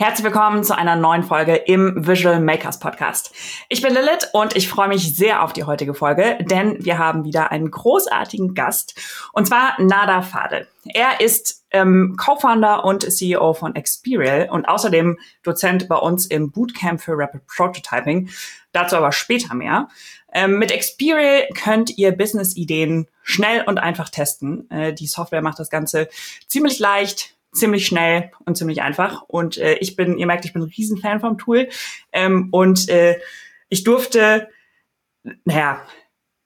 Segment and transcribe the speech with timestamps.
[0.00, 3.34] Herzlich willkommen zu einer neuen Folge im Visual Makers Podcast.
[3.68, 7.24] Ich bin Lilith und ich freue mich sehr auf die heutige Folge, denn wir haben
[7.24, 8.94] wieder einen großartigen Gast
[9.32, 10.68] und zwar Nada Fadel.
[10.84, 17.00] Er ist ähm, Co-Founder und CEO von Experial und außerdem Dozent bei uns im Bootcamp
[17.00, 18.30] für Rapid Prototyping.
[18.70, 19.88] Dazu aber später mehr.
[20.32, 24.70] Ähm, mit Experial könnt ihr Business-Ideen schnell und einfach testen.
[24.70, 26.08] Äh, die Software macht das Ganze
[26.46, 29.22] ziemlich leicht, ziemlich schnell und ziemlich einfach.
[29.22, 31.68] Und äh, ich bin, ihr merkt, ich bin ein Riesenfan vom Tool.
[32.12, 33.18] Ähm, und äh,
[33.68, 34.48] ich durfte,
[35.44, 35.82] naja,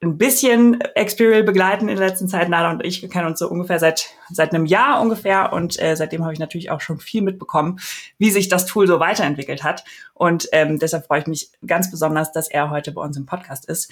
[0.03, 2.49] ein bisschen Experial begleiten in der letzten Zeit.
[2.49, 6.23] Nada und ich kennen uns so ungefähr seit seit einem Jahr ungefähr und äh, seitdem
[6.23, 7.79] habe ich natürlich auch schon viel mitbekommen,
[8.17, 9.83] wie sich das Tool so weiterentwickelt hat.
[10.13, 13.65] Und ähm, deshalb freue ich mich ganz besonders, dass er heute bei uns im Podcast
[13.65, 13.91] ist.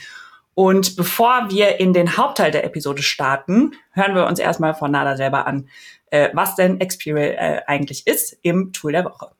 [0.53, 5.15] Und bevor wir in den Hauptteil der Episode starten, hören wir uns erstmal von Nada
[5.15, 5.69] selber an,
[6.11, 9.31] äh, was denn Experial äh, eigentlich ist im Tool der Woche.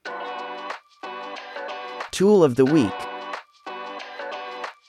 [2.11, 2.91] Tool of the Week.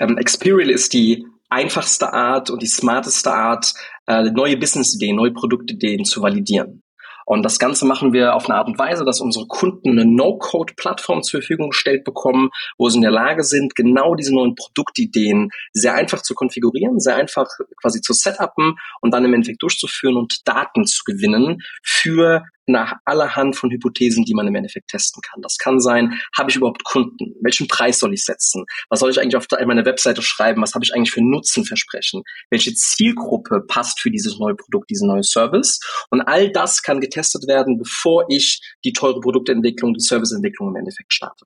[0.01, 3.75] Ähm, Experial ist die einfachste Art und die smarteste Art,
[4.07, 6.83] äh, neue Business-Ideen, neue Produktideen zu validieren.
[7.25, 11.23] Und das Ganze machen wir auf eine Art und Weise, dass unsere Kunden eine No-Code-Plattform
[11.23, 15.95] zur Verfügung gestellt bekommen, wo sie in der Lage sind, genau diese neuen Produktideen sehr
[15.95, 17.49] einfach zu konfigurieren, sehr einfach
[17.81, 23.57] quasi zu setupen und dann im Endeffekt durchzuführen und Daten zu gewinnen für nach allerhand
[23.57, 25.43] von Hypothesen, die man im Endeffekt testen kann.
[25.43, 27.35] Das kann sein, habe ich überhaupt Kunden?
[27.41, 28.65] Welchen Preis soll ich setzen?
[28.89, 30.63] Was soll ich eigentlich auf meiner Webseite schreiben?
[30.63, 32.23] Was habe ich eigentlich für Nutzenversprechen?
[32.51, 35.81] Welche Zielgruppe passt für dieses neue Produkt, diesen neuen Service?
[36.11, 41.13] Und all das kann getestet werden, bevor ich die teure Produktentwicklung, die Serviceentwicklung im Endeffekt
[41.13, 41.47] starte.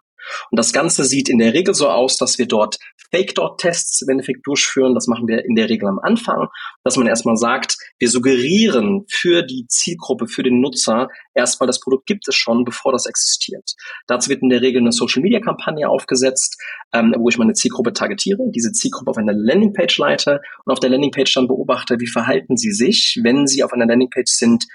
[0.50, 2.78] Und das Ganze sieht in der Regel so aus, dass wir dort
[3.12, 4.94] Fake-Dot-Tests im Endeffekt durchführen.
[4.94, 6.48] Das machen wir in der Regel am Anfang,
[6.84, 12.06] dass man erstmal sagt, wir suggerieren für die Zielgruppe, für den Nutzer erstmal, das Produkt
[12.06, 13.74] gibt es schon, bevor das existiert.
[14.08, 16.58] Dazu wird in der Regel eine Social-Media-Kampagne aufgesetzt,
[16.94, 20.90] ähm, wo ich meine Zielgruppe targetiere, diese Zielgruppe auf eine Landingpage leite und auf der
[20.90, 24.66] Landingpage dann beobachte, wie verhalten sie sich, wenn sie auf einer Landingpage sind,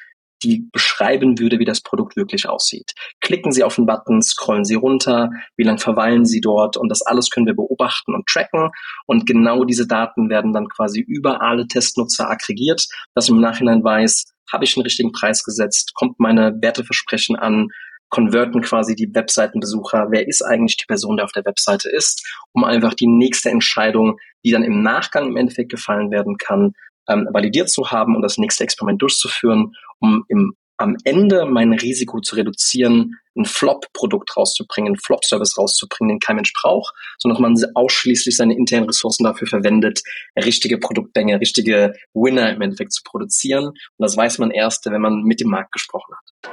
[0.43, 2.93] die beschreiben würde, wie das Produkt wirklich aussieht.
[3.21, 6.77] Klicken Sie auf den Button, scrollen Sie runter, wie lange verweilen Sie dort?
[6.77, 8.71] Und das alles können wir beobachten und tracken.
[9.07, 13.83] Und genau diese Daten werden dann quasi über alle Testnutzer aggregiert, dass man im Nachhinein
[13.83, 17.69] weiß, habe ich den richtigen Preis gesetzt, kommt meine Werteversprechen an,
[18.09, 22.65] konverten quasi die Webseitenbesucher, wer ist eigentlich die Person, der auf der Webseite ist, um
[22.65, 26.73] einfach die nächste Entscheidung, die dann im Nachgang im Endeffekt gefallen werden kann,
[27.09, 32.21] ähm, validiert zu haben und das nächste Experiment durchzuführen, um im, am Ende mein Risiko
[32.21, 37.73] zu reduzieren, ein Flop-Produkt rauszubringen, ein Flop-Service rauszubringen, den kein Mensch braucht, sondern dass man
[37.75, 40.03] ausschließlich seine internen Ressourcen dafür verwendet,
[40.37, 43.67] richtige Produktbänge, richtige Winner im Endeffekt zu produzieren.
[43.69, 46.53] Und das weiß man erst, wenn man mit dem Markt gesprochen hat.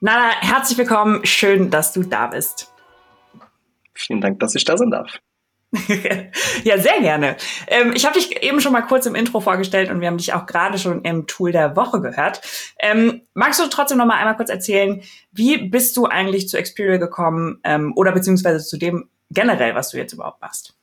[0.00, 1.24] Nana, herzlich willkommen.
[1.26, 2.72] Schön, dass du da bist.
[3.94, 5.18] Vielen Dank, dass ich da sein darf.
[6.64, 7.36] ja, sehr gerne.
[7.66, 10.32] Ähm, ich habe dich eben schon mal kurz im Intro vorgestellt und wir haben dich
[10.32, 12.40] auch gerade schon im Tool der Woche gehört.
[12.80, 16.98] Ähm, magst du trotzdem noch mal einmal kurz erzählen, wie bist du eigentlich zu Experial
[16.98, 20.74] gekommen ähm, oder beziehungsweise zu dem generell, was du jetzt überhaupt machst?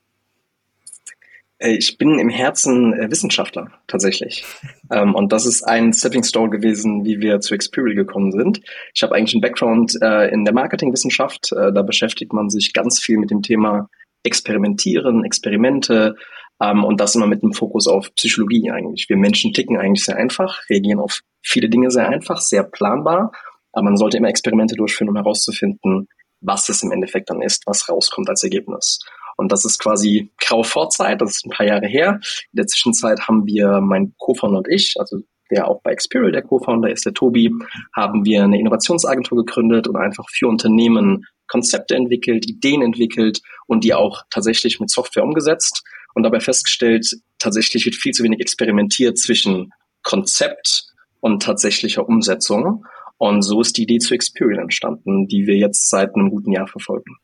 [1.57, 4.45] Äh, ich bin im Herzen äh, Wissenschaftler tatsächlich.
[4.91, 8.62] ähm, und das ist ein Stepping Stone gewesen, wie wir zu Experial gekommen sind.
[8.94, 11.51] Ich habe eigentlich einen Background äh, in der Marketingwissenschaft.
[11.51, 13.90] Da beschäftigt man sich ganz viel mit dem Thema
[14.25, 16.16] Experimentieren, Experimente
[16.62, 19.08] ähm, und das immer mit dem Fokus auf Psychologie eigentlich.
[19.09, 23.31] Wir Menschen ticken eigentlich sehr einfach, reagieren auf viele Dinge sehr einfach, sehr planbar,
[23.72, 26.08] aber man sollte immer Experimente durchführen, um herauszufinden,
[26.41, 29.00] was es im Endeffekt dann ist, was rauskommt als Ergebnis.
[29.38, 32.19] Und das ist quasi graue Vorzeit, das ist ein paar Jahre her.
[32.53, 35.19] In der Zwischenzeit haben wir, mein Co-Founder und ich, also
[35.52, 37.52] der auch bei Experial der Co-Founder ist, der Tobi,
[37.94, 43.93] haben wir eine Innovationsagentur gegründet und einfach für Unternehmen Konzepte entwickelt, Ideen entwickelt und die
[43.93, 45.83] auch tatsächlich mit Software umgesetzt
[46.13, 47.07] und dabei festgestellt,
[47.39, 49.71] tatsächlich wird viel zu wenig experimentiert zwischen
[50.03, 50.83] Konzept
[51.21, 52.85] und tatsächlicher Umsetzung.
[53.18, 56.68] Und so ist die Idee zu Experian entstanden, die wir jetzt seit einem guten Jahr
[56.68, 57.15] verfolgen.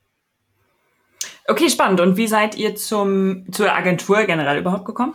[1.49, 1.99] Okay, spannend.
[1.99, 5.13] Und wie seid ihr zum, zur Agentur generell überhaupt gekommen?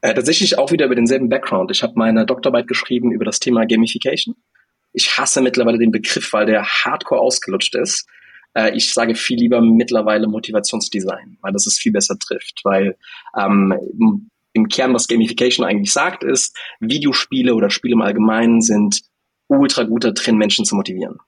[0.00, 1.72] Äh, tatsächlich auch wieder über denselben Background.
[1.72, 4.36] Ich habe meine Doktorarbeit geschrieben über das Thema Gamification
[4.94, 8.08] ich hasse mittlerweile den Begriff, weil der hardcore ausgelutscht ist.
[8.54, 12.60] Äh, ich sage viel lieber mittlerweile Motivationsdesign, weil das es viel besser trifft.
[12.62, 12.96] Weil
[13.36, 19.02] ähm, im Kern, was Gamification eigentlich sagt, ist, Videospiele oder Spiele im Allgemeinen sind
[19.48, 21.18] ultra guter drin, Menschen zu motivieren.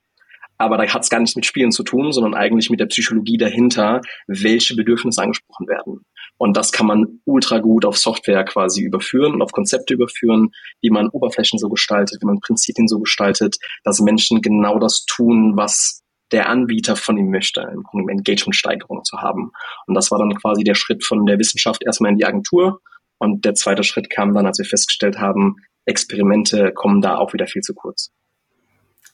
[0.59, 3.37] Aber da hat es gar nichts mit Spielen zu tun, sondern eigentlich mit der Psychologie
[3.37, 6.07] dahinter, welche Bedürfnisse angesprochen werden.
[6.39, 10.51] Und das kann man ultra gut auf Software quasi überführen und auf Konzepte überführen,
[10.81, 15.57] wie man Oberflächen so gestaltet, wie man Prinzipien so gestaltet, dass Menschen genau das tun,
[15.57, 16.03] was
[16.33, 19.53] der Anbieter von ihm möchte, im Grunde Engagement-Steigerung zu haben.
[19.87, 22.81] Und das war dann quasi der Schritt von der Wissenschaft erstmal in die Agentur.
[23.19, 27.47] Und der zweite Schritt kam dann, als wir festgestellt haben, Experimente kommen da auch wieder
[27.47, 28.11] viel zu kurz.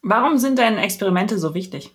[0.03, 1.93] Warum sind denn Experimente so wichtig?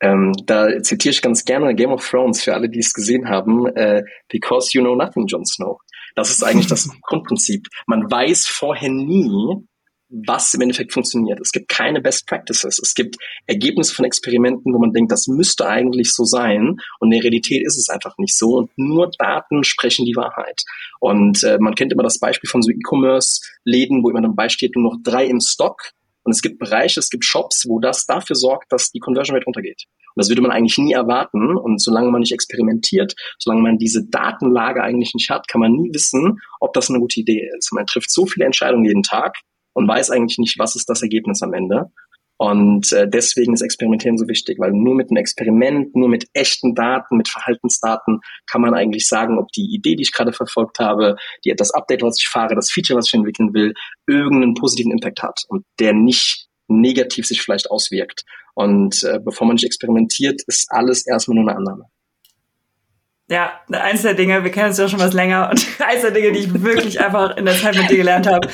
[0.00, 3.66] Ähm, da zitiere ich ganz gerne Game of Thrones für alle, die es gesehen haben,
[3.76, 5.78] äh, because you know nothing, Jon Snow.
[6.14, 7.66] Das ist eigentlich das Grundprinzip.
[7.86, 9.66] Man weiß vorher nie,
[10.10, 11.38] was im Endeffekt funktioniert.
[11.40, 12.80] Es gibt keine Best Practices.
[12.82, 13.16] Es gibt
[13.46, 16.76] Ergebnisse von Experimenten, wo man denkt, das müsste eigentlich so sein.
[16.98, 18.56] Und in der Realität ist es einfach nicht so.
[18.56, 20.62] Und nur Daten sprechen die Wahrheit.
[20.98, 24.92] Und äh, man kennt immer das Beispiel von so E-Commerce-Läden, wo immer dabei steht, nur
[24.92, 25.92] noch drei im Stock.
[26.30, 29.46] Und es gibt Bereiche, es gibt Shops, wo das dafür sorgt, dass die Conversion Rate
[29.46, 29.86] runtergeht.
[30.14, 31.56] Und das würde man eigentlich nie erwarten.
[31.56, 35.90] Und solange man nicht experimentiert, solange man diese Datenlage eigentlich nicht hat, kann man nie
[35.92, 37.72] wissen, ob das eine gute Idee ist.
[37.72, 39.38] Man trifft so viele Entscheidungen jeden Tag
[39.72, 41.90] und weiß eigentlich nicht, was ist das Ergebnis am Ende.
[42.40, 46.74] Und äh, deswegen ist Experimentieren so wichtig, weil nur mit einem Experiment, nur mit echten
[46.74, 51.16] Daten, mit Verhaltensdaten kann man eigentlich sagen, ob die Idee, die ich gerade verfolgt habe,
[51.44, 53.74] die, das Update, was ich fahre, das Feature, was ich entwickeln will,
[54.06, 58.22] irgendeinen positiven Impact hat und der nicht negativ sich vielleicht auswirkt.
[58.54, 61.84] Und äh, bevor man nicht experimentiert, ist alles erstmal nur eine Annahme.
[63.30, 66.32] Ja, eins der Dinge, wir kennen uns ja schon was länger und eins der Dinge,
[66.32, 68.48] die ich wirklich einfach in der Zeit mit dir gelernt habe,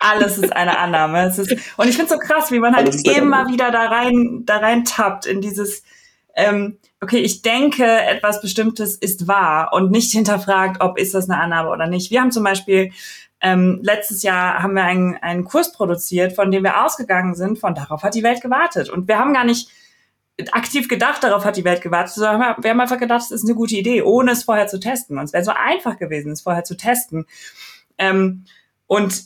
[0.00, 1.26] alles ist eine Annahme.
[1.26, 4.42] Es ist, und ich finde es so krass, wie man halt immer wieder da rein,
[4.44, 5.82] da rein tappt in dieses,
[6.36, 11.40] ähm, okay, ich denke, etwas Bestimmtes ist wahr und nicht hinterfragt, ob ist das eine
[11.40, 12.10] Annahme oder nicht.
[12.10, 12.92] Wir haben zum Beispiel
[13.40, 17.74] ähm, letztes Jahr haben wir einen, einen Kurs produziert, von dem wir ausgegangen sind, von
[17.74, 18.90] darauf hat die Welt gewartet.
[18.90, 19.70] Und wir haben gar nicht
[20.52, 23.76] aktiv gedacht, darauf hat die Welt gewartet, wir haben einfach gedacht, es ist eine gute
[23.76, 25.18] Idee, ohne es vorher zu testen.
[25.18, 27.26] Und es wäre so einfach gewesen, es vorher zu testen.
[27.98, 28.44] Ähm,
[28.86, 29.24] und,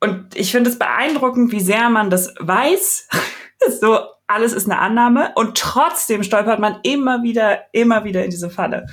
[0.00, 3.08] und ich finde es beeindruckend, wie sehr man das weiß.
[3.80, 5.32] so, alles ist eine Annahme.
[5.36, 8.86] Und trotzdem stolpert man immer wieder, immer wieder in diese Falle.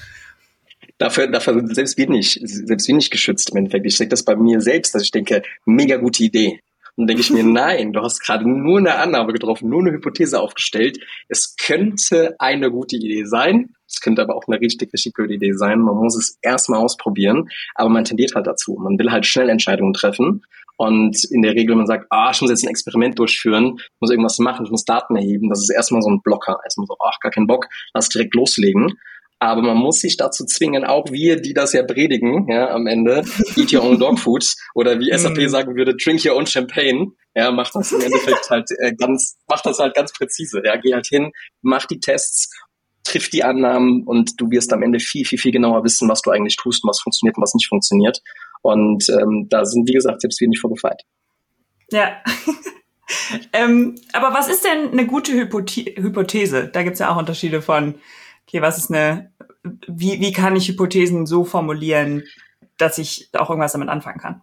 [1.00, 3.86] Dafür, dafür sind selbst wir nicht, selbst wir nicht geschützt im Endeffekt.
[3.86, 6.62] Ich sehe das bei mir selbst, dass ich denke, mega gute Idee.
[6.98, 10.42] Und denke ich mir, nein, du hast gerade nur eine Annahme getroffen, nur eine Hypothese
[10.42, 10.98] aufgestellt.
[11.28, 13.76] Es könnte eine gute Idee sein.
[13.88, 15.80] Es könnte aber auch eine richtig, richtig gute Idee sein.
[15.80, 17.50] Man muss es erstmal ausprobieren.
[17.76, 18.80] Aber man tendiert halt dazu.
[18.82, 20.42] Man will halt schnell Entscheidungen treffen.
[20.76, 24.12] Und in der Regel, man sagt, ah, ich muss jetzt ein Experiment durchführen, ich muss
[24.12, 26.60] irgendwas machen, ich muss Daten erheben, das ist erstmal so ein Blocker.
[26.64, 28.94] Erstmal so, ach, gar keinen Bock, lass direkt loslegen.
[29.39, 33.24] Aber man muss sich dazu zwingen, auch wir, die das ja predigen, ja, am Ende,
[33.56, 35.48] eat your own dog food, oder wie SAP mm.
[35.48, 39.66] sagen würde, drink your own champagne, ja, macht das im Endeffekt halt äh, ganz, macht
[39.68, 41.31] das halt ganz präzise, ja, geh halt hin,
[41.62, 42.50] mach die Tests,
[43.04, 46.31] triff die Annahmen und du wirst am Ende viel, viel, viel genauer wissen, was du
[46.31, 48.22] eigentlich tust und was funktioniert und was nicht funktioniert.
[48.62, 51.04] Und ähm, da sind, wie gesagt, selbst wir nicht vorgefeit.
[51.92, 52.18] Ja.
[53.54, 56.68] ähm, aber was ist denn eine gute Hypothe Hypothese?
[56.68, 57.95] Da gibt's ja auch Unterschiede von
[58.48, 59.32] okay, was ist eine,
[59.88, 62.24] wie, wie kann ich Hypothesen so formulieren,
[62.78, 64.42] dass ich auch irgendwas damit anfangen kann?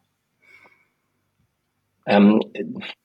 [2.06, 2.42] Ähm,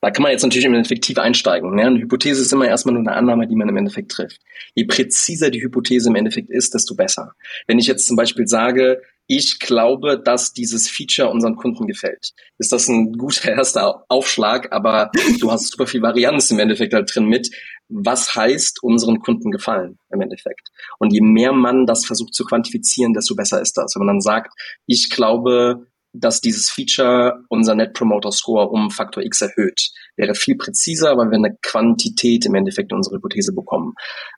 [0.02, 1.74] da kann man jetzt natürlich im Endeffekt tief einsteigen.
[1.74, 1.86] Ne?
[1.86, 4.42] Eine Hypothese ist immer erstmal nur eine Annahme, die man im Endeffekt trifft.
[4.74, 7.32] Je präziser die Hypothese im Endeffekt ist, desto besser.
[7.66, 9.00] Wenn ich jetzt zum Beispiel sage,
[9.32, 15.12] ich glaube, dass dieses Feature unseren Kunden gefällt, ist das ein guter erster Aufschlag, aber
[15.38, 17.48] du hast super viel Varianz im Endeffekt halt drin mit,
[17.88, 20.70] was heißt unseren Kunden gefallen im Endeffekt.
[20.98, 23.94] Und je mehr man das versucht zu quantifizieren, desto besser ist das.
[23.94, 24.52] Wenn man dann sagt,
[24.86, 29.90] ich glaube, dass dieses Feature unser Net Promoter Score um Faktor X erhöht.
[30.16, 33.94] Wäre viel präziser, weil wir eine Quantität im Endeffekt in unsere Hypothese bekommen.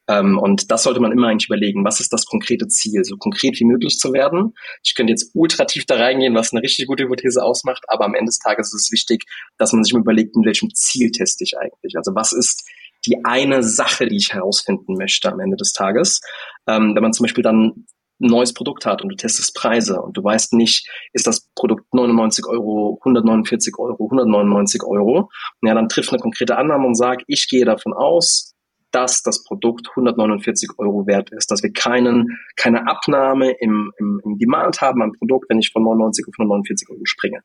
[0.08, 1.84] Ähm, und das sollte man immer eigentlich überlegen.
[1.84, 3.04] Was ist das konkrete Ziel?
[3.04, 4.54] So konkret wie möglich zu werden.
[4.84, 8.14] Ich könnte jetzt ultra tief da reingehen, was eine richtig gute Hypothese ausmacht, aber am
[8.14, 9.24] Ende des Tages ist es wichtig,
[9.58, 11.96] dass man sich überlegt, in welchem Ziel teste ich eigentlich?
[11.96, 12.68] Also was ist
[13.06, 16.20] die eine Sache, die ich herausfinden möchte am Ende des Tages.
[16.68, 17.86] Ähm, wenn man zum Beispiel dann
[18.22, 21.92] ein neues Produkt hat und du testest Preise und du weißt nicht, ist das Produkt
[21.92, 25.30] 99 Euro, 149 Euro, 199 Euro,
[25.62, 28.51] ja, dann trifft eine konkrete Annahme und sagt, ich gehe davon aus,
[28.92, 34.38] dass das Produkt 149 Euro wert ist, dass wir keinen, keine Abnahme im, im, im
[34.38, 37.40] Demand haben am Produkt, wenn ich von 99 auf 149 Euro springe.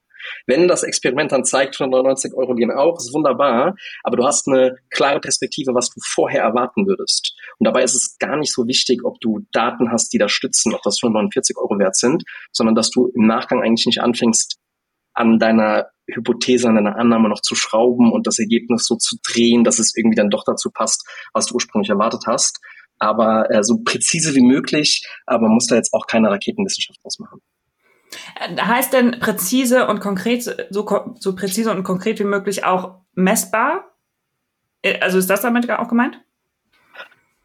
[0.46, 4.76] Wenn das Experiment dann zeigt, 199 Euro gehen auch, ist wunderbar, aber du hast eine
[4.90, 7.36] klare Perspektive, was du vorher erwarten würdest.
[7.58, 10.74] Und dabei ist es gar nicht so wichtig, ob du Daten hast, die da stützen,
[10.74, 14.60] ob das 149 Euro wert sind, sondern dass du im Nachgang eigentlich nicht anfängst,
[15.18, 19.64] an deiner Hypothese, an deiner Annahme noch zu schrauben und das Ergebnis so zu drehen,
[19.64, 22.60] dass es irgendwie dann doch dazu passt, was du ursprünglich erwartet hast.
[23.00, 27.20] aber äh, so präzise wie möglich, aber man muss da jetzt auch keine Raketenwissenschaft draus
[27.20, 27.42] machen.
[28.40, 33.98] Äh, heißt denn präzise und konkret, so, so präzise und konkret wie möglich auch messbar?
[34.82, 36.20] Äh, also ist das damit auch gemeint?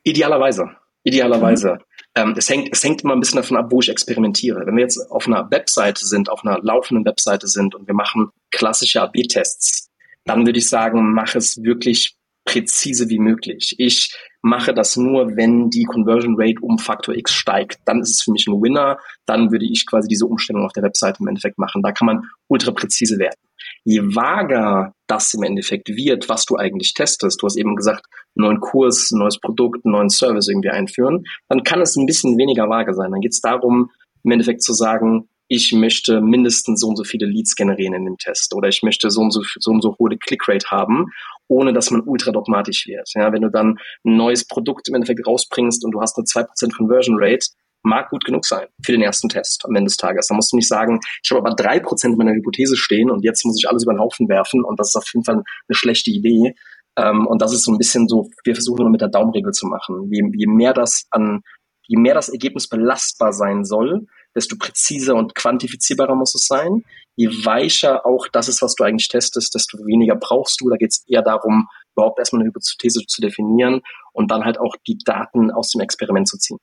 [0.04, 0.70] Idealerweise.
[1.04, 1.72] Idealerweise.
[1.72, 1.78] Mhm.
[2.14, 4.66] Ähm, es, hängt, es hängt immer ein bisschen davon ab, wo ich experimentiere.
[4.66, 8.30] Wenn wir jetzt auf einer Webseite sind, auf einer laufenden Webseite sind und wir machen
[8.50, 9.88] klassische AB-Tests,
[10.24, 13.74] dann würde ich sagen, mach es wirklich präzise wie möglich.
[13.78, 17.78] Ich mache das nur, wenn die Conversion Rate um Faktor X steigt.
[17.86, 18.98] Dann ist es für mich ein Winner.
[19.26, 21.82] Dann würde ich quasi diese Umstellung auf der Webseite im Endeffekt machen.
[21.82, 23.38] Da kann man ultra präzise werden.
[23.84, 28.60] Je vager das im Endeffekt wird, was du eigentlich testest, du hast eben gesagt, neuen
[28.60, 33.10] Kurs, neues Produkt, neuen Service irgendwie einführen, dann kann es ein bisschen weniger vage sein.
[33.10, 33.90] Dann geht es darum,
[34.24, 38.16] im Endeffekt zu sagen, ich möchte mindestens so und so viele Leads generieren in dem
[38.16, 41.10] Test oder ich möchte so und so, so und so hohe Clickrate haben
[41.52, 43.10] ohne dass man ultra dogmatisch wird.
[43.14, 46.76] Ja, wenn du dann ein neues Produkt im Endeffekt rausbringst und du hast eine 2%
[46.76, 47.46] Conversion Rate,
[47.82, 50.28] mag gut genug sein für den ersten Test am Ende des Tages.
[50.28, 53.44] Da musst du nicht sagen, ich habe aber drei Prozent meiner Hypothese stehen und jetzt
[53.44, 56.10] muss ich alles über den Haufen werfen und das ist auf jeden Fall eine schlechte
[56.10, 56.54] Idee.
[56.96, 59.66] Ähm, und das ist so ein bisschen so, wir versuchen nur mit der Daumenregel zu
[59.66, 60.10] machen.
[60.10, 61.42] Je, je mehr das an,
[61.86, 66.84] je mehr das Ergebnis belastbar sein soll, desto präziser und quantifizierbarer muss es sein.
[67.16, 70.70] Je weicher auch das ist, was du eigentlich testest, desto weniger brauchst du.
[70.70, 74.76] Da geht es eher darum, überhaupt erstmal eine Hypothese zu definieren und dann halt auch
[74.86, 76.58] die Daten aus dem Experiment zu ziehen.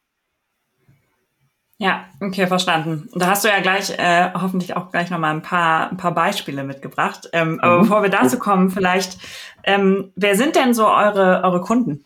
[1.82, 3.08] Ja, okay, verstanden.
[3.10, 6.14] Und da hast du ja gleich äh, hoffentlich auch gleich nochmal ein paar, ein paar
[6.14, 7.30] Beispiele mitgebracht.
[7.32, 7.60] Ähm, mhm.
[7.62, 9.18] Aber bevor wir dazu kommen, vielleicht,
[9.64, 12.04] ähm, wer sind denn so eure, eure Kunden?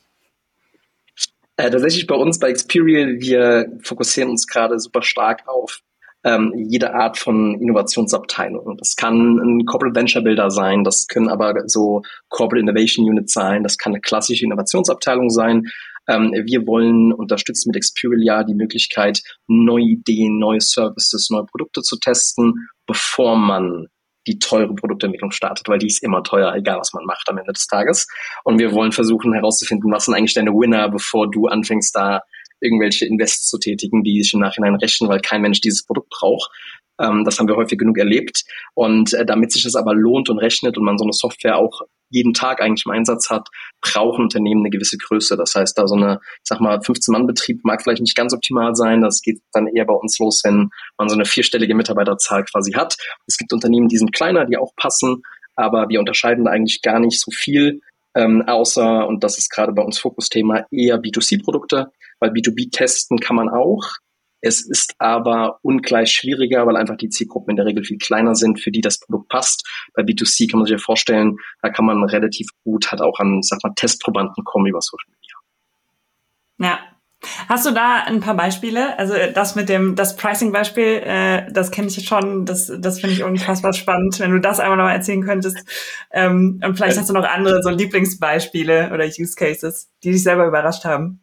[1.57, 5.79] Äh, tatsächlich bei uns bei Experial, wir fokussieren uns gerade super stark auf
[6.23, 8.77] ähm, jede Art von Innovationsabteilung.
[8.77, 13.63] Das kann ein Corporate Venture Builder sein, das können aber so Corporate Innovation Units sein,
[13.63, 15.67] das kann eine klassische Innovationsabteilung sein.
[16.07, 21.81] Ähm, wir wollen unterstützen mit Experial ja die Möglichkeit, neue Ideen, neue Services, neue Produkte
[21.81, 23.87] zu testen, bevor man
[24.27, 27.51] die teure Produktentwicklung startet, weil die ist immer teuer, egal was man macht am Ende
[27.51, 28.07] des Tages.
[28.43, 32.21] Und wir wollen versuchen herauszufinden, was sind eigentlich deine Winner, bevor du anfängst, da
[32.63, 36.49] irgendwelche Invests zu tätigen, die sich im Nachhinein rechnen, weil kein Mensch dieses Produkt braucht.
[36.99, 38.43] Ähm, das haben wir häufig genug erlebt.
[38.75, 41.81] Und äh, damit sich das aber lohnt und rechnet und man so eine Software auch
[42.09, 43.49] jeden Tag eigentlich im Einsatz hat,
[43.81, 45.35] brauchen Unternehmen eine gewisse Größe.
[45.35, 49.01] Das heißt, da so eine, ich sag mal, 15-Mann-Betrieb mag vielleicht nicht ganz optimal sein.
[49.01, 52.95] Das geht dann eher bei uns los, wenn man so eine vierstellige Mitarbeiterzahl quasi hat.
[53.25, 55.23] Es gibt Unternehmen, die sind kleiner, die auch passen,
[55.55, 57.81] aber wir unterscheiden eigentlich gar nicht so viel,
[58.15, 63.35] ähm, außer, und das ist gerade bei uns Fokusthema, eher B2C-Produkte, weil B2B testen kann
[63.35, 63.83] man auch,
[64.45, 68.59] es ist aber ungleich schwieriger, weil einfach die Zielgruppen in der Regel viel kleiner sind,
[68.59, 69.65] für die das Produkt passt.
[69.93, 73.41] Bei B2C kann man sich ja vorstellen, da kann man relativ gut halt auch an,
[73.41, 75.37] sag mal, Testprobanden kommen über Social Media.
[76.59, 76.92] Ja,
[77.47, 78.97] Hast du da ein paar Beispiele?
[78.97, 83.23] Also das mit dem das Pricing-Beispiel, äh, das kenne ich schon, das, das finde ich
[83.23, 85.57] unfassbar spannend, wenn du das einmal noch mal erzählen könntest.
[86.11, 90.47] Ähm, und vielleicht hast du noch andere so Lieblingsbeispiele oder Use Cases, die dich selber
[90.47, 91.19] überrascht haben.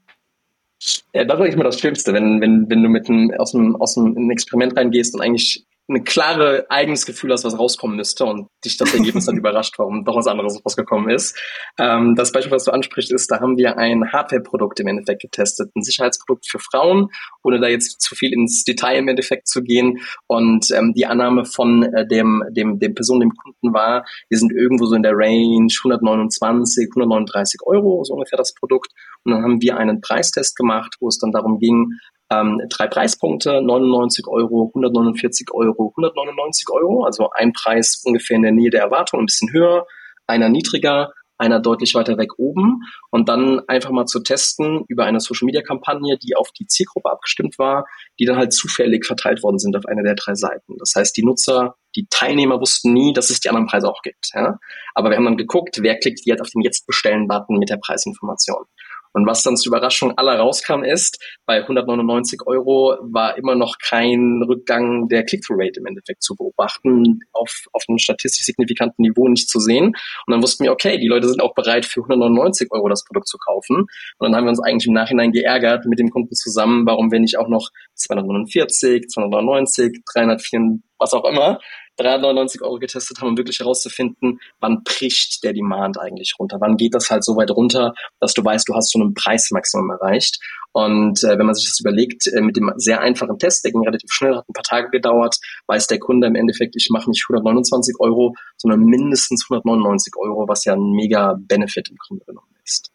[1.12, 3.94] Ja, das ist immer das Schlimmste, wenn, wenn, wenn du mit einem, aus dem, aus
[3.94, 8.76] dem Experiment reingehst und eigentlich ein klare eigenes Gefühl hast, was rauskommen müsste und dich
[8.76, 11.36] das Ergebnis dann überrascht, warum doch was anderes rausgekommen ist.
[11.78, 15.70] Ähm, das Beispiel, was du ansprichst, ist, da haben wir ein Hardware-Produkt im Endeffekt getestet,
[15.74, 17.08] ein Sicherheitsprodukt für Frauen,
[17.42, 19.98] ohne da jetzt zu viel ins Detail im Endeffekt zu gehen.
[20.28, 24.52] Und ähm, die Annahme von äh, dem, dem, dem Person, dem Kunden war, wir sind
[24.52, 28.92] irgendwo so in der Range 129, 139 Euro, so ungefähr das Produkt.
[29.24, 31.98] Und dann haben wir einen Preistest gemacht, wo es dann darum ging,
[32.30, 38.52] ähm, drei Preispunkte, 99 Euro, 149 Euro, 199 Euro, also ein Preis ungefähr in der
[38.52, 39.86] Nähe der Erwartung, ein bisschen höher,
[40.26, 45.20] einer niedriger, einer deutlich weiter weg oben und dann einfach mal zu testen über eine
[45.20, 47.86] Social Media Kampagne, die auf die Zielgruppe abgestimmt war,
[48.18, 50.76] die dann halt zufällig verteilt worden sind auf einer der drei Seiten.
[50.78, 54.30] Das heißt, die Nutzer, die Teilnehmer wussten nie, dass es die anderen Preise auch gibt.
[54.34, 54.58] Ja?
[54.94, 57.78] Aber wir haben dann geguckt, wer klickt jetzt auf den Jetzt bestellen Button mit der
[57.78, 58.66] Preisinformation.
[59.12, 64.42] Und was dann zur Überraschung aller rauskam, ist, bei 199 Euro war immer noch kein
[64.46, 69.58] Rückgang der Click-Through-Rate im Endeffekt zu beobachten, auf, auf einem statistisch signifikanten Niveau nicht zu
[69.58, 69.86] sehen.
[69.86, 73.28] Und dann wussten wir, okay, die Leute sind auch bereit, für 199 Euro das Produkt
[73.28, 73.76] zu kaufen.
[73.76, 73.88] Und
[74.20, 77.38] dann haben wir uns eigentlich im Nachhinein geärgert mit dem Kunden zusammen, warum wir nicht
[77.38, 81.58] auch noch 249, 299, 304, was auch immer
[81.96, 86.58] 399 Euro getestet haben, um wirklich herauszufinden, wann bricht der Demand eigentlich runter?
[86.60, 89.90] Wann geht das halt so weit runter, dass du weißt, du hast so ein Preismaximum
[89.90, 90.38] erreicht?
[90.72, 93.84] Und äh, wenn man sich das überlegt, äh, mit dem sehr einfachen Test, der ging
[93.84, 97.24] relativ schnell, hat ein paar Tage gedauert, weiß der Kunde im Endeffekt, ich mache nicht
[97.28, 102.92] 129 Euro, sondern mindestens 199 Euro, was ja ein mega Benefit im Grunde genommen ist.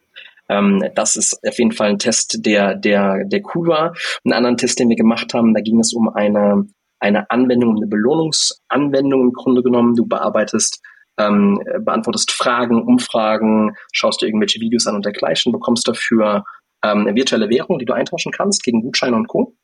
[0.48, 3.96] Ähm, das ist auf jeden Fall ein Test, der, der, der cool war.
[4.24, 6.66] Einen anderen Test, den wir gemacht haben, da ging es um eine,
[7.00, 9.96] eine Anwendung, eine Belohnungsanwendung im Grunde genommen.
[9.96, 10.82] Du bearbeitest
[11.18, 16.44] ähm, beantwortest Fragen, Umfragen, schaust dir irgendwelche Videos an und dergleichen, bekommst dafür
[16.84, 19.56] ähm, eine virtuelle Währung, die du eintauschen kannst gegen Gutscheine und Co.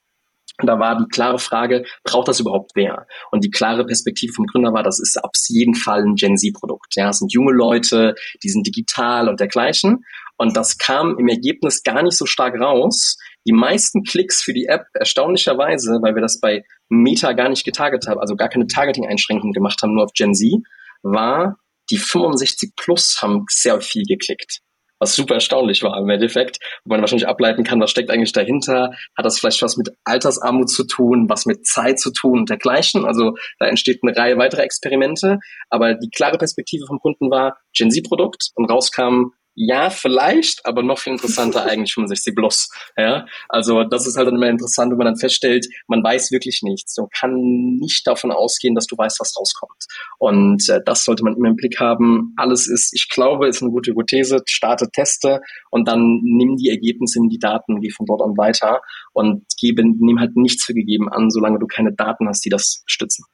[0.59, 3.07] Und da war die klare Frage, braucht das überhaupt wer?
[3.31, 6.95] Und die klare Perspektive vom Gründer war, das ist auf jeden Fall ein Gen Z-Produkt.
[6.95, 10.03] Ja, es sind junge Leute, die sind digital und dergleichen.
[10.37, 13.17] Und das kam im Ergebnis gar nicht so stark raus.
[13.47, 18.07] Die meisten Klicks für die App, erstaunlicherweise, weil wir das bei Meta gar nicht getarget
[18.07, 20.61] haben, also gar keine Targeting-Einschränkungen gemacht haben, nur auf Gen Z,
[21.03, 21.57] war,
[21.89, 24.59] die 65 plus haben sehr viel geklickt.
[24.99, 28.91] Was super erstaunlich war im Endeffekt, wo man wahrscheinlich ableiten kann, was steckt eigentlich dahinter,
[29.17, 33.03] hat das vielleicht was mit Altersarmut zu tun, was mit Zeit zu tun und dergleichen.
[33.03, 35.39] Also da entsteht eine Reihe weiterer Experimente,
[35.71, 40.99] aber die klare Perspektive vom Kunden war Gen Z-Produkt und rauskam ja, vielleicht, aber noch
[40.99, 42.69] viel interessanter eigentlich 65 plus.
[42.97, 46.61] Ja, also das ist halt dann immer interessant, wenn man dann feststellt, man weiß wirklich
[46.63, 46.97] nichts.
[46.97, 47.35] Man kann
[47.79, 49.85] nicht davon ausgehen, dass du weißt, was rauskommt.
[50.19, 52.33] Und äh, das sollte man immer im Blick haben.
[52.37, 54.41] Alles ist, ich glaube, ist eine gute Hypothese.
[54.47, 58.81] Starte, teste und dann nimm die Ergebnisse, nimm die Daten, geh von dort an weiter
[59.13, 62.83] und gebe, nimm halt nichts für gegeben an, solange du keine Daten hast, die das
[62.85, 63.25] stützen.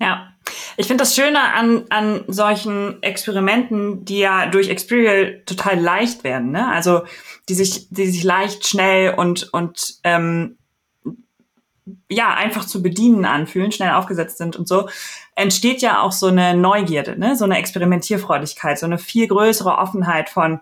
[0.00, 0.29] Ja,
[0.76, 6.50] ich finde das Schöne an, an solchen Experimenten, die ja durch Experial total leicht werden,
[6.50, 6.68] ne?
[6.68, 7.02] Also
[7.48, 10.56] die sich, die sich leicht, schnell und, und ähm,
[12.08, 14.88] ja, einfach zu bedienen anfühlen, schnell aufgesetzt sind und so,
[15.34, 17.36] entsteht ja auch so eine Neugierde, ne?
[17.36, 20.60] so eine Experimentierfreudigkeit, so eine viel größere Offenheit von,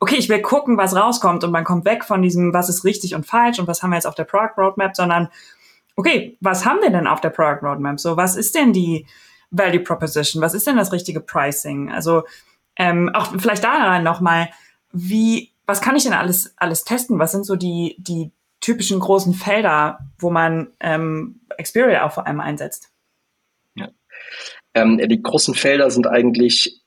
[0.00, 3.14] okay, ich will gucken, was rauskommt und man kommt weg von diesem, was ist richtig
[3.14, 5.28] und falsch und was haben wir jetzt auf der Product Roadmap, sondern
[5.96, 7.98] okay, was haben wir denn auf der Product Roadmap?
[8.00, 9.06] So, was ist denn die
[9.50, 10.42] Value Proposition?
[10.42, 11.90] Was ist denn das richtige Pricing?
[11.90, 12.24] Also
[12.76, 14.50] ähm, auch vielleicht daran nochmal,
[14.92, 17.18] wie, was kann ich denn alles, alles testen?
[17.18, 22.40] Was sind so die, die typischen großen Felder, wo man ähm, Xperia auch vor allem
[22.40, 22.90] einsetzt?
[23.74, 23.88] Ja.
[24.74, 26.82] Ähm, die großen Felder sind eigentlich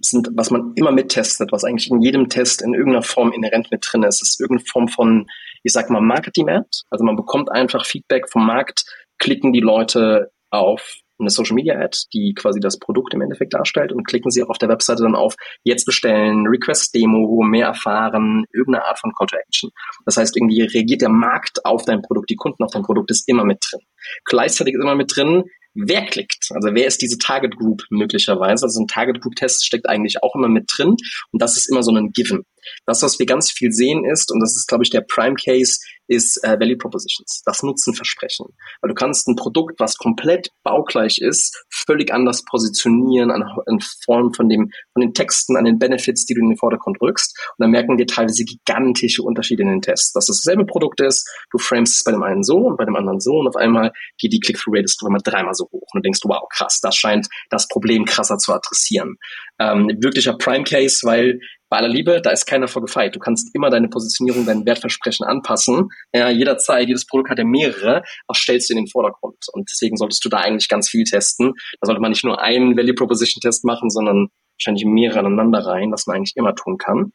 [0.00, 3.84] sind, was man immer mittestet, was eigentlich in jedem Test in irgendeiner Form inhärent mit
[3.86, 5.26] drin ist, ist irgendeine Form von,
[5.62, 6.82] ich sag mal, Market-Demand.
[6.90, 8.84] Also man bekommt einfach Feedback vom Markt,
[9.18, 13.92] klicken die Leute auf eine Social Media Ad, die quasi das Produkt im Endeffekt darstellt
[13.92, 18.84] und klicken Sie auf der Webseite dann auf jetzt bestellen, Request Demo, mehr erfahren, irgendeine
[18.86, 19.70] Art von Call to Action.
[20.04, 23.28] Das heißt, irgendwie reagiert der Markt auf dein Produkt, die Kunden auf dein Produkt ist
[23.28, 23.80] immer mit drin.
[24.24, 26.48] Gleichzeitig ist immer mit drin, wer klickt.
[26.50, 28.64] Also wer ist diese Target Group möglicherweise?
[28.64, 30.96] Also ein Target Group Test steckt eigentlich auch immer mit drin
[31.32, 32.44] und das ist immer so ein Given.
[32.86, 35.80] Das, was wir ganz viel sehen ist, und das ist, glaube ich, der Prime Case,
[36.06, 38.46] ist äh, Value Propositions, das Nutzenversprechen.
[38.80, 44.32] Weil du kannst ein Produkt, was komplett baugleich ist, völlig anders positionieren an, in Form
[44.34, 47.36] von dem, von den Texten, an den Benefits, die du in den Vordergrund rückst.
[47.56, 50.12] Und dann merken wir teilweise gigantische Unterschiede in den Tests.
[50.12, 52.96] Dass das dasselbe Produkt ist, du framest es bei dem einen so und bei dem
[52.96, 55.86] anderen so und auf einmal geht die Click-Through-Rate ist immer dreimal so hoch.
[55.92, 59.16] Und du denkst, wow, krass, das scheint das Problem krasser zu adressieren.
[59.58, 63.16] Ähm, wirklicher Prime Case, weil bei aller Liebe, da ist keiner vor gefeit.
[63.16, 65.88] Du kannst immer deine Positionierung, dein Wertversprechen anpassen.
[66.12, 69.38] Ja, jederzeit, jedes Produkt hat ja mehrere, was stellst du in den Vordergrund?
[69.52, 71.54] Und deswegen solltest du da eigentlich ganz viel testen.
[71.80, 75.90] Da sollte man nicht nur einen Value Proposition Test machen, sondern wahrscheinlich mehrere aneinander rein,
[75.90, 77.12] was man eigentlich immer tun kann.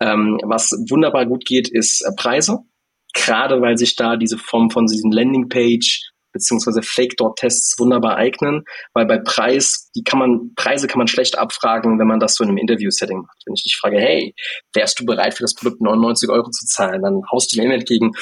[0.00, 2.58] Ähm, was wunderbar gut geht, ist äh, Preise.
[3.12, 8.64] Gerade weil sich da diese Form von diesen Landingpage beziehungsweise Fake-Door-Tests wunderbar eignen,
[8.94, 12.44] weil bei Preis, die kann man, Preise kann man schlecht abfragen, wenn man das so
[12.44, 13.42] in einem Interview-Setting macht.
[13.46, 14.34] Wenn ich dich frage, hey,
[14.74, 18.12] wärst du bereit für das Produkt 99 Euro zu zahlen, dann haust du mir entgegen,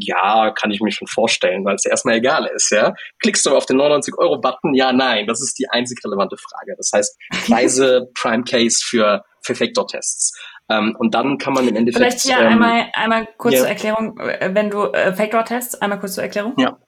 [0.00, 2.94] ja, kann ich mir schon vorstellen, weil es ja erstmal egal ist, ja.
[3.20, 4.74] Klickst du auf den 99 Euro Button?
[4.74, 6.74] Ja, nein, das ist die einzig relevante Frage.
[6.76, 10.38] Das heißt, Preise, Prime Case für, für Fake-Door-Tests.
[10.70, 12.04] Um, ähm, und dann kann man im Endeffekt.
[12.04, 13.60] Vielleicht hier ähm, einmal, einmal kurz ja.
[13.60, 16.54] zur Erklärung, äh, wenn du äh, Fake-Door-Tests, einmal kurz zur Erklärung.
[16.58, 16.78] Ja.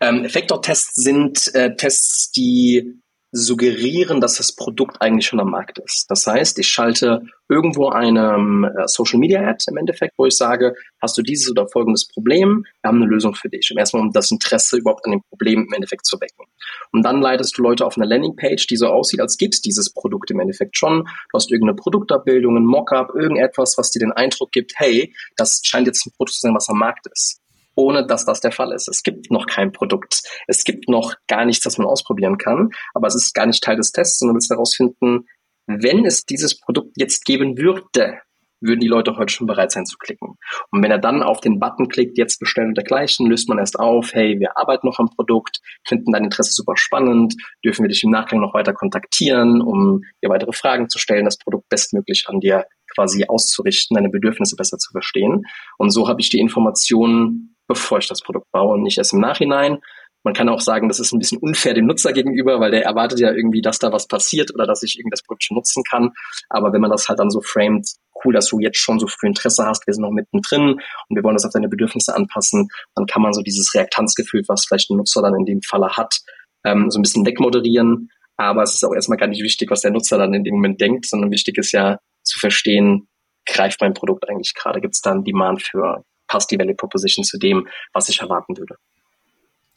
[0.00, 3.00] Ähm, Effektor-Tests sind äh, Tests, die
[3.32, 6.06] suggerieren, dass das Produkt eigentlich schon am Markt ist.
[6.08, 10.74] Das heißt, ich schalte irgendwo eine äh, Social Media Ad im Endeffekt, wo ich sage,
[11.02, 12.64] hast du dieses oder folgendes Problem?
[12.82, 13.70] Wir haben eine Lösung für dich.
[13.70, 16.46] Und erstmal, um das Interesse überhaupt an dem Problem im Endeffekt zu wecken.
[16.92, 20.30] Und dann leitest du Leute auf eine Landingpage, die so aussieht, als gibt's dieses Produkt
[20.30, 21.02] im Endeffekt schon.
[21.02, 25.86] Du hast irgendeine Produktabbildung, ein Mockup, irgendetwas, was dir den Eindruck gibt, hey, das scheint
[25.86, 27.40] jetzt ein Produkt zu sein, was am Markt ist
[27.76, 28.88] ohne dass das der Fall ist.
[28.88, 30.22] Es gibt noch kein Produkt.
[30.48, 32.70] Es gibt noch gar nichts, das man ausprobieren kann.
[32.94, 35.26] Aber es ist gar nicht Teil des Tests, sondern du willst herausfinden,
[35.66, 38.20] wenn es dieses Produkt jetzt geben würde,
[38.60, 40.36] würden die Leute heute schon bereit sein zu klicken.
[40.70, 43.78] Und wenn er dann auf den Button klickt, jetzt bestellen und dergleichen, löst man erst
[43.78, 47.34] auf, hey, wir arbeiten noch am Produkt, finden dein Interesse super spannend,
[47.64, 51.38] dürfen wir dich im Nachgang noch weiter kontaktieren, um dir weitere Fragen zu stellen, das
[51.38, 52.64] Produkt bestmöglich an dir
[52.96, 55.44] quasi auszurichten, deine Bedürfnisse besser zu verstehen.
[55.78, 59.20] Und so habe ich die Informationen, bevor ich das Produkt baue und nicht erst im
[59.20, 59.78] Nachhinein.
[60.24, 63.20] Man kann auch sagen, das ist ein bisschen unfair dem Nutzer gegenüber, weil der erwartet
[63.20, 66.10] ja irgendwie, dass da was passiert oder dass ich das Produkt schon nutzen kann.
[66.48, 67.86] Aber wenn man das halt dann so framet,
[68.24, 71.22] cool, dass du jetzt schon so früh Interesse hast, wir sind noch mittendrin und wir
[71.22, 74.96] wollen das auf deine Bedürfnisse anpassen, dann kann man so dieses Reaktanzgefühl, was vielleicht ein
[74.96, 76.18] Nutzer dann in dem Falle hat,
[76.64, 78.10] ähm, so ein bisschen wegmoderieren.
[78.36, 80.80] Aber es ist auch erstmal gar nicht wichtig, was der Nutzer dann in dem Moment
[80.80, 83.08] denkt, sondern wichtig ist ja zu verstehen,
[83.46, 84.80] greift mein Produkt eigentlich gerade?
[84.80, 86.04] Gibt es da einen Demand für?
[86.26, 88.76] Passt die Value Proposition zu dem, was ich erwarten würde?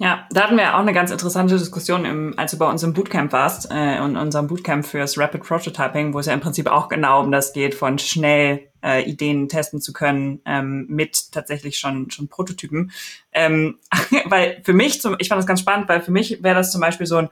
[0.01, 2.93] Ja, da hatten wir auch eine ganz interessante Diskussion, im, als du bei uns im
[2.93, 6.87] Bootcamp warst, äh, und unserem Bootcamp fürs Rapid Prototyping, wo es ja im Prinzip auch
[6.87, 12.09] genau um das geht, von schnell äh, Ideen testen zu können ähm, mit tatsächlich schon
[12.11, 12.91] schon Prototypen.
[13.33, 13.79] Ähm,
[14.25, 16.79] weil für mich, zum, ich fand das ganz spannend, weil für mich wäre das zum
[16.79, 17.29] Beispiel so ein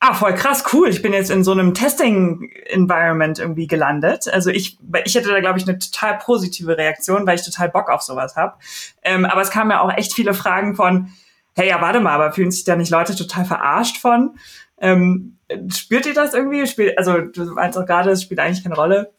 [0.00, 4.28] ah, voll krass, cool, ich bin jetzt in so einem Testing-Environment irgendwie gelandet.
[4.32, 7.90] Also ich, ich hätte da, glaube ich, eine total positive Reaktion, weil ich total Bock
[7.90, 8.54] auf sowas habe.
[9.02, 11.10] Ähm, aber es kamen ja auch echt viele Fragen von,
[11.54, 14.38] hey, ja, warte mal, aber fühlen sich da nicht Leute total verarscht von?
[14.78, 15.36] Ähm,
[15.72, 16.66] spürt ihr das irgendwie?
[16.66, 19.12] Spielt, also du meinst auch gerade, es spielt eigentlich keine Rolle.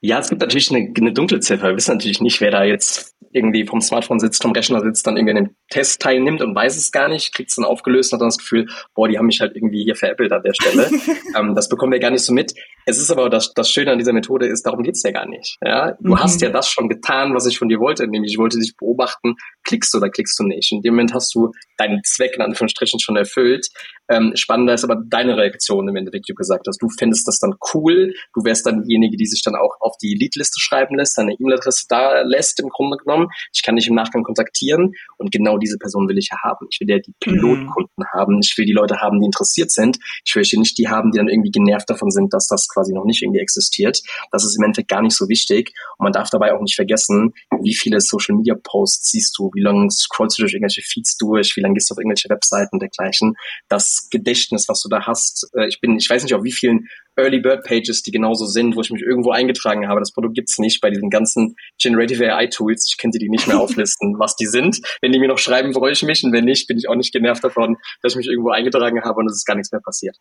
[0.00, 1.68] Ja, es gibt natürlich eine, eine dunkle Ziffer.
[1.68, 5.16] Wir wissen natürlich nicht, wer da jetzt irgendwie vom Smartphone sitzt, vom Rechner sitzt, dann
[5.16, 8.18] irgendwie an dem Test teilnimmt und weiß es gar nicht, kriegt es dann aufgelöst und
[8.18, 10.88] hat dann das Gefühl, boah, die haben mich halt irgendwie hier veräppelt an der Stelle.
[11.36, 12.54] ähm, das bekommen wir gar nicht so mit.
[12.86, 15.56] Es ist aber das, das Schöne an dieser Methode ist, darum geht's ja gar nicht.
[15.64, 15.96] Ja?
[15.98, 16.20] Du mhm.
[16.20, 19.34] hast ja das schon getan, was ich von dir wollte, nämlich ich wollte dich beobachten,
[19.64, 20.70] klickst du oder klickst du nicht.
[20.70, 23.66] In dem Moment hast du deinen Zweck in Anführungsstrichen schon erfüllt.
[24.08, 26.80] Ähm, spannender ist aber deine Reaktion im Endeffekt, wie du gesagt hast.
[26.80, 30.14] Du fändest das dann cool, du wärst dann diejenige, die sich dann auch auf die
[30.14, 33.28] Leadliste schreiben lässt, deine E-Mail-Adresse da lässt im Grunde genommen.
[33.52, 36.66] Ich kann dich im Nachgang kontaktieren und genau diese Person will ich ja haben.
[36.70, 38.04] Ich will ja die Pilotkunden mhm.
[38.12, 38.40] haben.
[38.42, 39.98] Ich will die Leute haben, die interessiert sind.
[40.24, 43.04] Ich will nicht die haben, die dann irgendwie genervt davon sind, dass das quasi noch
[43.04, 44.00] nicht irgendwie existiert.
[44.30, 45.72] Das ist im Endeffekt gar nicht so wichtig.
[45.98, 49.62] Und man darf dabei auch nicht vergessen, wie viele Social Media Posts siehst du, wie
[49.62, 52.80] lange scrollst du durch irgendwelche Feeds durch, wie lange gehst du auf irgendwelche Webseiten und
[52.80, 53.34] dergleichen.
[53.68, 56.88] Das Gedächtnis, was du da hast, äh, ich bin, ich weiß nicht, auf wie vielen
[57.16, 60.00] Early Bird Pages, die genauso sind, wo ich mich irgendwo eingetragen habe.
[60.00, 62.88] Das Produkt gibt's nicht bei diesen ganzen Generative AI Tools.
[62.90, 64.80] Ich könnte die nicht mehr auflisten, was die sind.
[65.00, 66.24] Wenn die mir noch schreiben, freue ich mich.
[66.24, 69.20] Und wenn nicht, bin ich auch nicht genervt davon, dass ich mich irgendwo eingetragen habe
[69.20, 70.16] und es ist gar nichts mehr passiert.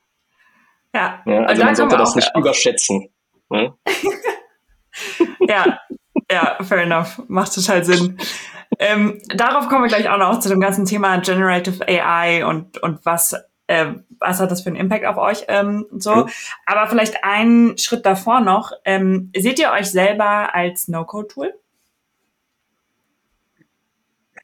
[0.93, 1.21] Ja.
[1.25, 3.09] ja also man sollte das nicht überschätzen.
[3.49, 3.73] Ne?
[5.47, 5.79] ja,
[6.31, 7.21] ja, fair enough.
[7.27, 8.17] Macht total Sinn.
[8.79, 13.05] Ähm, darauf kommen wir gleich auch noch zu dem ganzen Thema Generative AI und, und
[13.05, 13.35] was,
[13.67, 16.15] äh, was hat das für einen Impact auf euch ähm, so.
[16.15, 16.29] Mhm.
[16.65, 18.71] Aber vielleicht einen Schritt davor noch.
[18.85, 21.53] Ähm, seht ihr euch selber als No-Code-Tool?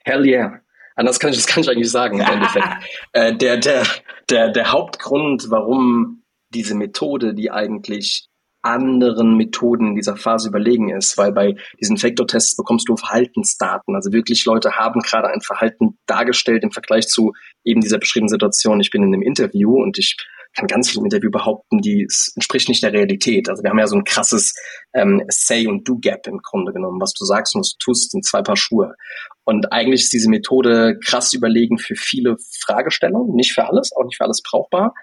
[0.03, 0.59] Hell yeah.
[0.95, 2.67] Anders kann ich das kann ich eigentlich sagen im Endeffekt.
[3.13, 3.83] äh, der, der,
[4.29, 8.28] der, der Hauptgrund, warum diese Methode, die eigentlich
[8.61, 13.95] anderen Methoden in dieser Phase überlegen ist, weil bei diesen Vektortests bekommst du Verhaltensdaten.
[13.95, 18.79] Also wirklich Leute haben gerade ein Verhalten dargestellt im Vergleich zu eben dieser beschriebenen Situation.
[18.79, 20.17] Ich bin in einem Interview und ich
[20.55, 23.49] kann ganz viel im Interview behaupten, die entspricht nicht der Realität.
[23.49, 24.55] Also wir haben ja so ein krasses
[24.93, 26.99] ähm, Say- und Do-Gap im Grunde genommen.
[26.99, 28.95] Was du sagst und was du tust, sind zwei Paar Schuhe.
[29.43, 34.17] Und eigentlich ist diese Methode krass überlegen für viele Fragestellungen, nicht für alles, auch nicht
[34.17, 34.93] für alles brauchbar.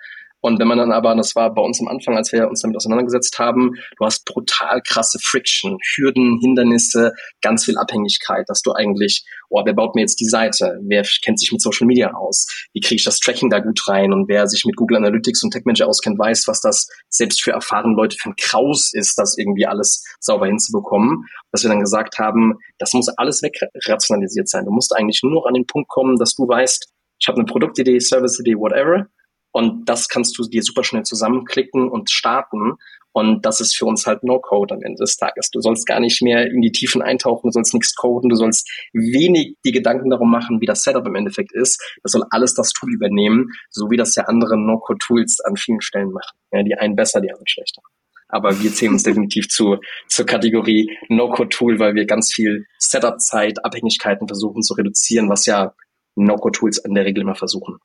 [0.46, 2.76] Und wenn man dann aber, das war bei uns am Anfang, als wir uns damit
[2.76, 9.24] auseinandergesetzt haben, du hast brutal krasse Friction, Hürden, Hindernisse, ganz viel Abhängigkeit, dass du eigentlich,
[9.50, 10.78] oh, wer baut mir jetzt die Seite?
[10.86, 12.46] Wer kennt sich mit Social Media aus?
[12.72, 14.12] Wie kriege ich das Tracking da gut rein?
[14.12, 17.50] Und wer sich mit Google Analytics und Tech Manager auskennt, weiß, was das selbst für
[17.50, 21.24] erfahrene Leute für ein Kraus ist, das irgendwie alles sauber hinzubekommen.
[21.50, 24.64] Dass wir dann gesagt haben, das muss alles wegrationalisiert sein.
[24.64, 27.46] Du musst eigentlich nur noch an den Punkt kommen, dass du weißt, ich habe eine
[27.46, 29.08] Produktidee, Serviceidee, whatever
[29.56, 32.74] und das kannst du dir super schnell zusammenklicken und starten.
[33.12, 35.48] Und das ist für uns halt No-Code am Ende des Tages.
[35.50, 38.70] Du sollst gar nicht mehr in die Tiefen eintauchen, du sollst nichts coden, du sollst
[38.92, 41.82] wenig die Gedanken darum machen, wie das Setup im Endeffekt ist.
[42.02, 46.10] Das soll alles das Tool übernehmen, so wie das ja andere No-Code-Tools an vielen Stellen
[46.10, 46.36] machen.
[46.52, 47.80] Ja, die einen besser, die anderen schlechter.
[48.28, 54.28] Aber wir zählen uns definitiv zu, zur Kategorie No-Code-Tool, weil wir ganz viel Setup-Zeit, Abhängigkeiten
[54.28, 55.72] versuchen zu reduzieren, was ja
[56.14, 57.78] No-Code-Tools in der Regel immer versuchen.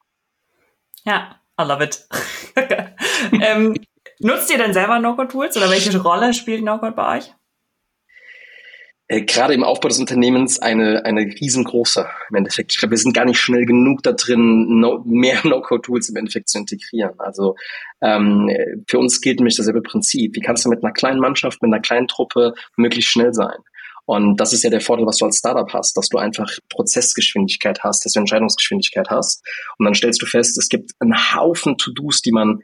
[1.05, 2.07] Ja, I love it.
[3.41, 3.75] ähm,
[4.19, 7.33] nutzt ihr denn selber No-Code-Tools oder welche Rolle spielt No-Code bei euch?
[9.11, 12.71] Äh, gerade im Aufbau des Unternehmens eine, eine riesengroße im Endeffekt.
[12.71, 16.47] Ich glaube, wir sind gar nicht schnell genug da drin, no, mehr No-Code-Tools im Endeffekt
[16.47, 17.19] zu integrieren.
[17.19, 17.55] Also
[18.01, 18.49] ähm,
[18.87, 20.35] für uns gilt nämlich dasselbe Prinzip.
[20.37, 23.57] Wie kannst du mit einer kleinen Mannschaft, mit einer kleinen Truppe möglichst schnell sein?
[24.05, 27.83] Und das ist ja der Vorteil, was du als Startup hast, dass du einfach Prozessgeschwindigkeit
[27.83, 29.43] hast, dass du Entscheidungsgeschwindigkeit hast.
[29.77, 32.61] Und dann stellst du fest, es gibt einen Haufen To-Dos, die man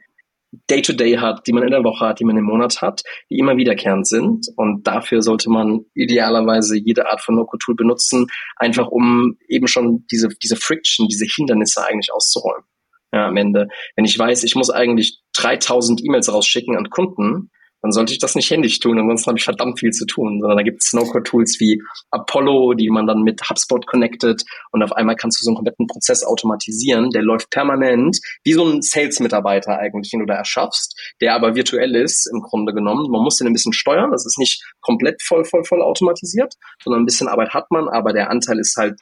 [0.70, 3.38] Day-to-Day -Day hat, die man in der Woche hat, die man im Monat hat, die
[3.38, 4.46] immer wiederkehrend sind.
[4.56, 10.28] Und dafür sollte man idealerweise jede Art von No-Code-Tool benutzen, einfach um eben schon diese,
[10.42, 12.64] diese Friction, diese Hindernisse eigentlich auszuräumen.
[13.12, 13.68] Ja, am Ende.
[13.96, 17.50] Wenn ich weiß, ich muss eigentlich 3000 E-Mails rausschicken an Kunden,
[17.82, 20.56] dann sollte ich das nicht händisch tun, ansonsten habe ich verdammt viel zu tun, sondern
[20.56, 25.16] da gibt es No-Code-Tools wie Apollo, die man dann mit HubSpot connectet und auf einmal
[25.16, 30.10] kannst du so einen kompletten Prozess automatisieren, der läuft permanent, wie so ein Sales-Mitarbeiter eigentlich,
[30.10, 33.10] den du da erschaffst, der aber virtuell ist im Grunde genommen.
[33.10, 37.02] Man muss den ein bisschen steuern, das ist nicht komplett voll, voll, voll automatisiert, sondern
[37.02, 38.98] ein bisschen Arbeit hat man, aber der Anteil ist halt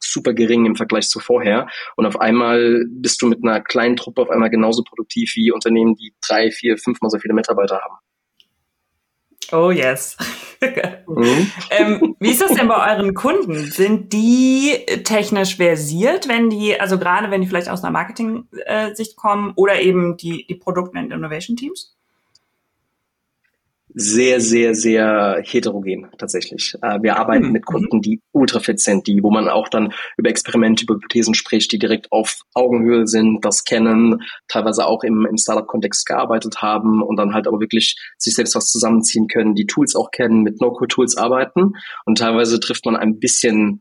[0.00, 1.66] super gering im Vergleich zu vorher.
[1.96, 5.94] Und auf einmal bist du mit einer kleinen Truppe auf einmal genauso produktiv wie Unternehmen,
[5.94, 7.96] die drei, vier, fünfmal so viele Mitarbeiter haben.
[9.52, 10.16] Oh yes.
[11.06, 11.50] mhm.
[11.70, 13.70] ähm, wie ist das denn bei euren Kunden?
[13.70, 19.52] Sind die technisch versiert, wenn die, also gerade wenn die vielleicht aus einer Marketing-Sicht kommen
[19.56, 21.96] oder eben die, die Produkt- und Innovation-Teams?
[23.94, 26.74] Sehr, sehr, sehr heterogen tatsächlich.
[26.82, 27.52] Äh, wir arbeiten mhm.
[27.52, 31.34] mit Kunden, die ultra fit sind, die, wo man auch dann über Experimente, über Hypothesen
[31.34, 37.02] spricht, die direkt auf Augenhöhe sind, das kennen, teilweise auch im, im Startup-Kontext gearbeitet haben
[37.02, 40.60] und dann halt aber wirklich sich selbst was zusammenziehen können, die Tools auch kennen, mit
[40.60, 43.80] No-Code-Tools arbeiten und teilweise trifft man ein bisschen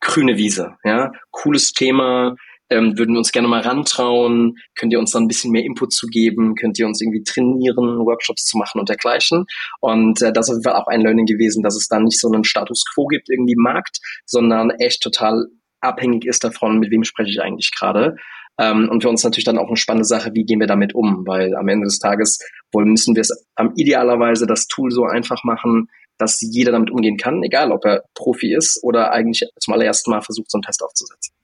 [0.00, 2.34] grüne Wiese, ja, cooles Thema,
[2.70, 5.92] ähm, würden wir uns gerne mal rantrauen, könnt ihr uns dann ein bisschen mehr Input
[5.92, 9.44] zu geben, könnt ihr uns irgendwie trainieren, Workshops zu machen und dergleichen.
[9.80, 12.84] Und äh, das Fall auch ein Learning gewesen, dass es dann nicht so einen Status
[12.94, 15.46] quo gibt irgendwie im Markt, sondern echt total
[15.80, 18.16] abhängig ist davon, mit wem spreche ich eigentlich gerade.
[18.58, 21.24] Ähm, und für uns natürlich dann auch eine spannende Sache, wie gehen wir damit um,
[21.26, 22.38] weil am Ende des Tages
[22.72, 27.16] wollen, müssen wir es am idealerweise das Tool so einfach machen, dass jeder damit umgehen
[27.16, 30.82] kann, egal ob er Profi ist oder eigentlich zum allerersten Mal versucht, so einen Test
[30.82, 31.34] aufzusetzen.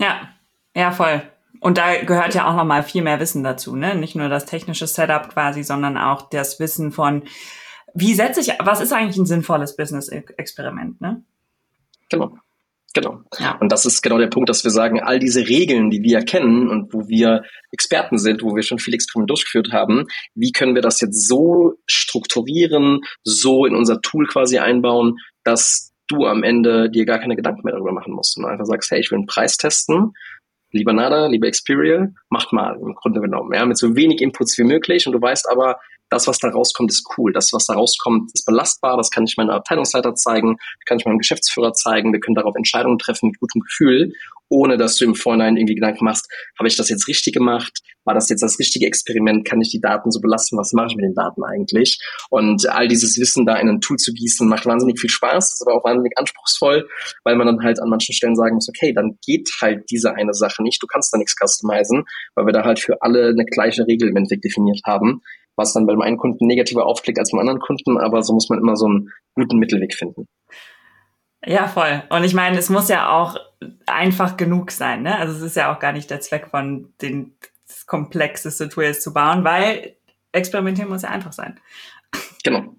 [0.00, 0.30] Ja,
[0.74, 1.22] ja, voll.
[1.60, 3.94] Und da gehört ja auch noch mal viel mehr Wissen dazu, ne?
[3.94, 7.24] Nicht nur das technische Setup quasi, sondern auch das Wissen von,
[7.94, 11.22] wie setze ich, was ist eigentlich ein sinnvolles Business-Experiment, ne?
[12.08, 12.36] Genau.
[12.92, 13.20] Genau.
[13.38, 13.56] Ja.
[13.60, 16.68] Und das ist genau der Punkt, dass wir sagen, all diese Regeln, die wir kennen
[16.68, 20.82] und wo wir Experten sind, wo wir schon viele Experimente durchgeführt haben, wie können wir
[20.82, 27.04] das jetzt so strukturieren, so in unser Tool quasi einbauen, dass du am Ende dir
[27.06, 29.56] gar keine Gedanken mehr darüber machen musst und einfach sagst, hey, ich will einen Preis
[29.56, 30.12] testen,
[30.72, 34.64] lieber Nada, lieber Experial, macht mal im Grunde genommen, ja, mit so wenig Inputs wie
[34.64, 35.78] möglich und du weißt aber,
[36.10, 37.32] das, was da rauskommt, ist cool.
[37.32, 38.96] Das, was da rauskommt, ist belastbar.
[38.96, 42.12] Das kann ich meinem Abteilungsleiter zeigen, kann ich meinem Geschäftsführer zeigen.
[42.12, 44.12] Wir können darauf Entscheidungen treffen mit gutem Gefühl
[44.50, 47.80] ohne dass du im Vorhinein irgendwie Gedanken machst, habe ich das jetzt richtig gemacht?
[48.04, 49.46] War das jetzt das richtige Experiment?
[49.46, 50.58] Kann ich die Daten so belassen?
[50.58, 52.00] Was mache ich mit den Daten eigentlich?
[52.30, 55.62] Und all dieses Wissen da in ein Tool zu gießen, macht wahnsinnig viel Spaß, ist
[55.66, 56.88] aber auch wahnsinnig anspruchsvoll,
[57.24, 60.34] weil man dann halt an manchen Stellen sagen muss, okay, dann geht halt diese eine
[60.34, 60.82] Sache nicht.
[60.82, 64.16] Du kannst da nichts customizen, weil wir da halt für alle eine gleiche Regel im
[64.16, 65.20] Endeffekt definiert haben,
[65.56, 68.58] was dann beim einen Kunden negativer aufklickt als beim anderen Kunden, aber so muss man
[68.58, 70.26] immer so einen guten Mittelweg finden.
[71.44, 72.02] Ja, voll.
[72.10, 73.36] Und ich meine, es muss ja auch
[73.86, 75.02] einfach genug sein.
[75.02, 75.16] Ne?
[75.18, 77.34] Also es ist ja auch gar nicht der Zweck von den
[77.86, 79.96] komplexeste Tools zu bauen, weil
[80.32, 81.58] experimentieren muss ja einfach sein.
[82.44, 82.74] Genau.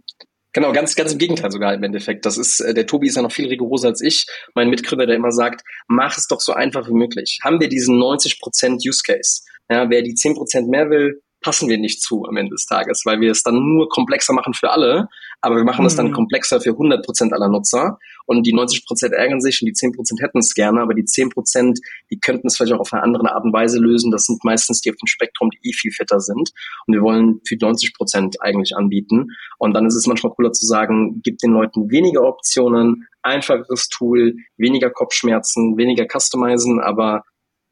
[0.53, 2.25] Genau, ganz, ganz im Gegenteil sogar im Endeffekt.
[2.25, 5.15] Das ist, äh, der Tobi ist ja noch viel rigoroser als ich, mein Mitgründer, der
[5.15, 7.39] immer sagt, mach es doch so einfach wie möglich.
[7.41, 9.43] Haben wir diesen 90% Use Case?
[9.69, 13.19] Ja, wer die 10% mehr will, passen wir nicht zu am Ende des Tages, weil
[13.19, 15.07] wir es dann nur komplexer machen für alle,
[15.41, 16.13] aber wir machen es dann mhm.
[16.13, 19.93] komplexer für 100 Prozent aller Nutzer und die 90 Prozent ärgern sich und die 10
[19.93, 21.79] Prozent hätten es gerne, aber die 10 Prozent,
[22.11, 24.11] die könnten es vielleicht auch auf eine andere Art und Weise lösen.
[24.11, 26.51] Das sind meistens die auf dem Spektrum, die eh viel fetter sind
[26.85, 29.27] und wir wollen für 90 Prozent eigentlich anbieten
[29.57, 34.35] und dann ist es manchmal cooler zu sagen, gib den Leuten weniger Optionen, einfacheres Tool,
[34.57, 37.23] weniger Kopfschmerzen, weniger Customizen, aber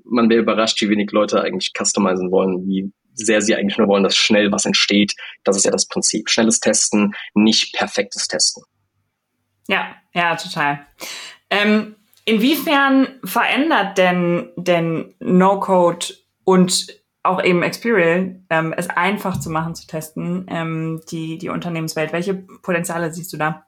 [0.04, 2.92] man wäre überrascht, wie wenig Leute eigentlich customizen wollen, wie
[3.26, 5.16] sehr sie eigentlich nur wollen, dass schnell was entsteht.
[5.44, 6.30] Das ist ja das Prinzip.
[6.30, 8.64] Schnelles Testen, nicht perfektes Testen.
[9.68, 10.86] Ja, ja, total.
[11.50, 16.08] Ähm, inwiefern verändert denn, denn No-Code
[16.44, 22.14] und auch eben Experial, ähm, es einfach zu machen, zu testen, ähm, die, die Unternehmenswelt?
[22.14, 23.66] Welche Potenziale siehst du da?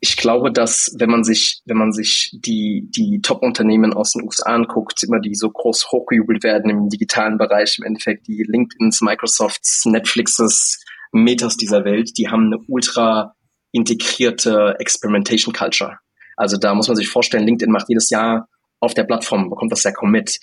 [0.00, 4.54] Ich glaube, dass wenn man sich, wenn man sich die, die Top-Unternehmen aus den USA
[4.54, 9.84] anguckt, immer die so groß hochgejubelt werden im digitalen Bereich, im Endeffekt die LinkedIns, Microsofts,
[9.86, 10.82] Netflixes,
[11.12, 13.34] Metas dieser Welt, die haben eine ultra
[13.72, 15.98] integrierte Experimentation Culture.
[16.36, 18.48] Also da muss man sich vorstellen, LinkedIn macht jedes Jahr
[18.80, 20.38] auf der Plattform, bekommt das ja kaum mit,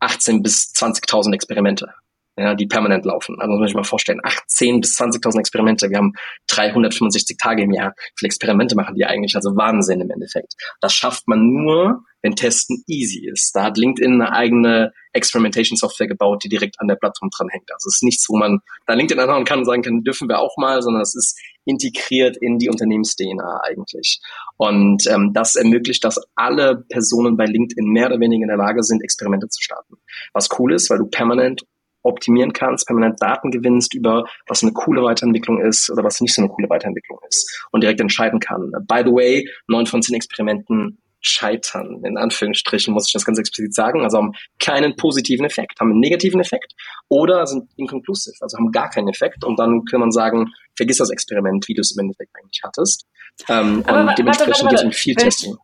[0.00, 1.94] 18 bis 20.000 Experimente.
[2.36, 3.36] Ja, die permanent laufen.
[3.38, 5.88] Also muss man sich mal vorstellen, 18 bis 20.000 Experimente.
[5.88, 6.12] Wir haben
[6.48, 7.94] 365 Tage im Jahr.
[8.16, 9.36] Viele Experimente machen die eigentlich?
[9.36, 10.54] Also Wahnsinn im Endeffekt.
[10.80, 13.54] Das schafft man nur, wenn Testen easy ist.
[13.54, 17.70] Da hat LinkedIn eine eigene Experimentation Software gebaut, die direkt an der Plattform dranhängt.
[17.72, 20.40] Also es ist nichts, wo man da LinkedIn anhauen kann und sagen kann, dürfen wir
[20.40, 24.20] auch mal, sondern es ist integriert in die Unternehmens-DNA eigentlich.
[24.56, 28.82] Und ähm, das ermöglicht, dass alle Personen bei LinkedIn mehr oder weniger in der Lage
[28.82, 29.96] sind, Experimente zu starten.
[30.32, 31.62] Was cool ist, weil du permanent
[32.04, 36.42] optimieren kannst, permanent Daten gewinnst über, was eine coole Weiterentwicklung ist oder was nicht so
[36.42, 38.70] eine coole Weiterentwicklung ist und direkt entscheiden kann.
[38.86, 43.74] By the way, neun von zehn Experimenten scheitern, in Anführungsstrichen muss ich das ganz explizit
[43.74, 46.74] sagen, also haben keinen positiven Effekt, haben einen negativen Effekt
[47.08, 49.42] oder sind inconclusive, also haben gar keinen Effekt.
[49.42, 53.06] Und dann kann man sagen, vergiss das Experiment, wie du es im Endeffekt eigentlich hattest.
[53.48, 55.56] Ähm, und dementsprechend geht es um viel Testing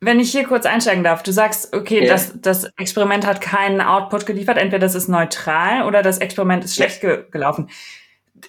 [0.00, 2.12] wenn ich hier kurz einsteigen darf, du sagst, okay, ja.
[2.12, 6.74] das, das Experiment hat keinen Output geliefert, entweder das ist neutral oder das Experiment ist
[6.74, 7.16] schlecht ja.
[7.16, 7.70] ge gelaufen.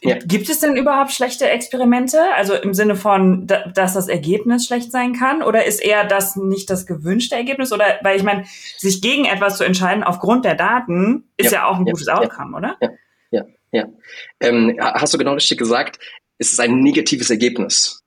[0.03, 0.17] Ja.
[0.17, 2.19] Gibt es denn überhaupt schlechte Experimente?
[2.35, 5.41] Also im Sinne von, dass das Ergebnis schlecht sein kann?
[5.41, 7.71] Oder ist eher das nicht das gewünschte Ergebnis?
[7.71, 8.43] Oder, weil ich meine,
[8.77, 12.77] sich gegen etwas zu entscheiden aufgrund der Daten ist ja, auch ein gutes Outcome, oder?
[12.81, 12.89] Ja,
[13.31, 13.85] ja, ja.
[14.41, 15.99] Ähm, hast du genau richtig gesagt,
[16.37, 18.03] es ist ein negatives Ergebnis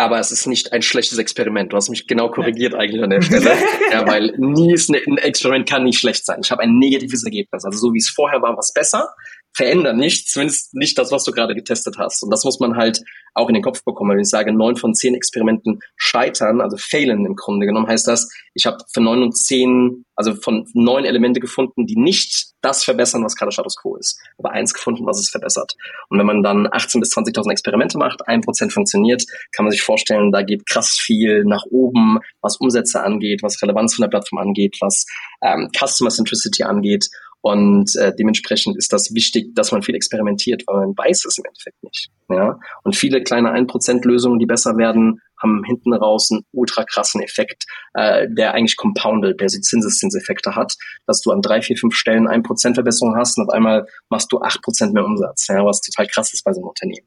[0.00, 1.72] aber es ist nicht ein schlechtes Experiment.
[1.72, 3.52] Du hast mich genau korrigiert eigentlich an der Stelle.
[3.92, 6.40] ja, weil nie ist ein Experiment kann nicht schlecht sein.
[6.42, 7.66] Ich habe ein negatives Ergebnis.
[7.66, 9.10] Also so wie es vorher war, es besser
[9.52, 12.22] verändern nichts, zumindest nicht das, was du gerade getestet hast.
[12.22, 13.00] Und das muss man halt
[13.34, 14.12] auch in den Kopf bekommen.
[14.12, 18.30] Wenn ich sage, neun von zehn Experimenten scheitern, also failen im Grunde genommen, heißt das,
[18.54, 23.24] ich habe von neun und zehn, also von neun Elemente gefunden, die nicht das verbessern,
[23.24, 25.74] was gerade Status Quo ist, aber eins gefunden, was es verbessert.
[26.08, 29.82] Und wenn man dann 18 bis 20.000 Experimente macht, ein Prozent funktioniert, kann man sich
[29.82, 34.38] vorstellen, da geht krass viel nach oben, was Umsätze angeht, was Relevanz von der Plattform
[34.38, 35.06] angeht, was
[35.42, 37.08] ähm, Customer Centricity angeht.
[37.42, 41.44] Und äh, dementsprechend ist das wichtig, dass man viel experimentiert, weil man weiß es im
[41.46, 42.10] Endeffekt nicht.
[42.28, 42.58] Ja?
[42.84, 48.26] Und viele kleine 1%-Lösungen, die besser werden, haben hinten raus einen ultra krassen Effekt, äh,
[48.30, 50.74] der eigentlich compounded, der so Zinseszinseffekte hat,
[51.06, 54.38] dass du an drei, vier, fünf Stellen 1% Verbesserung hast und auf einmal machst du
[54.38, 57.06] 8% mehr Umsatz, ja, was total krass ist bei so einem Unternehmen.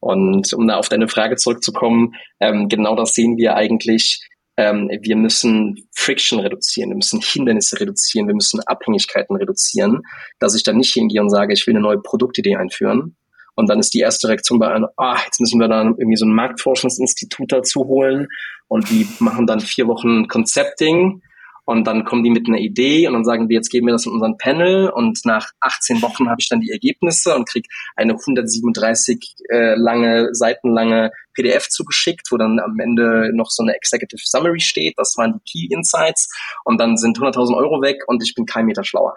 [0.00, 4.26] Und um da auf deine Frage zurückzukommen, ähm, genau das sehen wir eigentlich
[4.56, 10.02] ähm, wir müssen Friction reduzieren, wir müssen Hindernisse reduzieren, wir müssen Abhängigkeiten reduzieren,
[10.38, 13.16] dass ich dann nicht hingehe und sage, ich will eine neue Produktidee einführen.
[13.56, 16.26] Und dann ist die erste Reaktion bei einem, ah, jetzt müssen wir dann irgendwie so
[16.26, 18.28] ein Marktforschungsinstitut dazu holen.
[18.68, 21.22] Und die machen dann vier Wochen Concepting.
[21.64, 24.06] Und dann kommen die mit einer Idee und dann sagen wir, jetzt geben wir das
[24.06, 24.88] in unseren Panel.
[24.88, 27.66] Und nach 18 Wochen habe ich dann die Ergebnisse und kriege
[27.96, 34.22] eine 137 äh, lange, seitenlange PDF zugeschickt, wo dann am Ende noch so eine Executive
[34.22, 34.94] Summary steht.
[34.96, 36.28] Das waren die Key Insights.
[36.64, 39.16] Und dann sind 100.000 Euro weg und ich bin kein Meter schlauer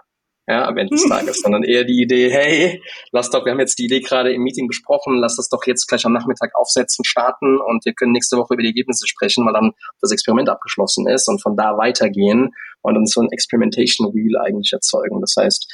[0.49, 2.81] ja, am Ende des Tages, sondern eher die Idee, hey,
[3.11, 5.87] lass doch, wir haben jetzt die Idee gerade im Meeting besprochen, lass das doch jetzt
[5.87, 9.53] gleich am Nachmittag aufsetzen, starten und wir können nächste Woche über die Ergebnisse sprechen, weil
[9.53, 12.49] dann das Experiment abgeschlossen ist und von da weitergehen
[12.81, 15.21] und dann so ein Experimentation Wheel eigentlich erzeugen.
[15.21, 15.71] Das heißt,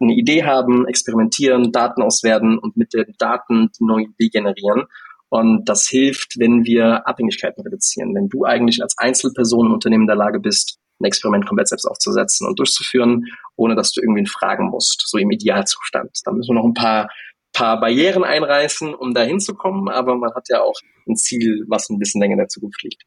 [0.00, 4.84] eine Idee haben, experimentieren, Daten auswerten und mit den Daten die neue Idee generieren.
[5.30, 8.14] Und das hilft, wenn wir Abhängigkeiten reduzieren.
[8.14, 11.86] Wenn du eigentlich als Einzelperson im Unternehmen in der Lage bist, ein Experiment komplett selbst
[11.86, 16.20] aufzusetzen und durchzuführen, ohne dass du irgendwen fragen musst, so im Idealzustand.
[16.24, 17.08] Da müssen wir noch ein paar,
[17.52, 21.98] paar Barrieren einreißen, um da hinzukommen, aber man hat ja auch ein Ziel, was ein
[21.98, 23.02] bisschen länger in der Zukunft liegt.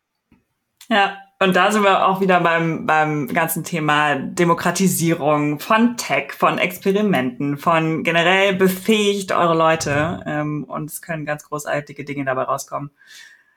[0.90, 6.58] Ja, und da sind wir auch wieder beim, beim ganzen Thema Demokratisierung von Tech, von
[6.58, 12.92] Experimenten, von generell befähigt eure Leute ähm, und es können ganz großartige Dinge dabei rauskommen.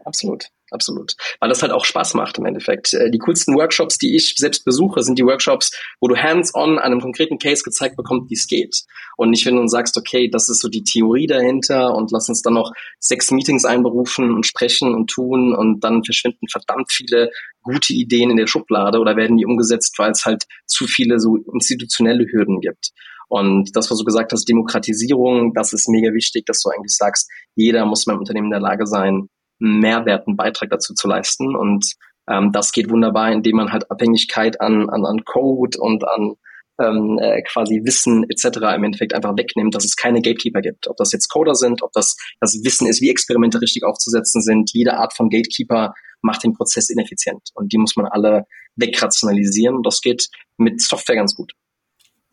[0.04, 1.14] Absolut absolut.
[1.40, 2.92] Weil das halt auch Spaß macht im Endeffekt.
[2.92, 6.92] Äh, die coolsten Workshops, die ich selbst besuche, sind die Workshops, wo du hands-on an
[6.92, 8.82] einem konkreten Case gezeigt bekommst, wie es geht.
[9.16, 12.42] Und nicht, wenn du sagst, okay, das ist so die Theorie dahinter und lass uns
[12.42, 17.30] dann noch sechs Meetings einberufen und sprechen und tun und dann verschwinden verdammt viele
[17.62, 21.36] gute Ideen in der Schublade oder werden die umgesetzt, weil es halt zu viele so
[21.52, 22.90] institutionelle Hürden gibt.
[23.28, 27.30] Und das, was du gesagt hast, Demokratisierung, das ist mega wichtig, dass du eigentlich sagst,
[27.54, 31.56] jeder muss beim Unternehmen in der Lage sein, Mehrwert, einen Beitrag dazu zu leisten.
[31.56, 31.86] Und
[32.28, 36.34] ähm, das geht wunderbar, indem man halt Abhängigkeit an, an, an Code und an
[36.80, 38.74] ähm, äh, quasi Wissen etc.
[38.74, 40.88] im Endeffekt einfach wegnimmt, dass es keine Gatekeeper gibt.
[40.88, 44.70] Ob das jetzt Coder sind, ob das das Wissen ist, wie Experimente richtig aufzusetzen sind.
[44.72, 47.50] Jede Art von Gatekeeper macht den Prozess ineffizient.
[47.54, 48.46] Und die muss man alle
[48.76, 49.82] wegrationalisieren.
[49.82, 51.52] Das geht mit Software ganz gut.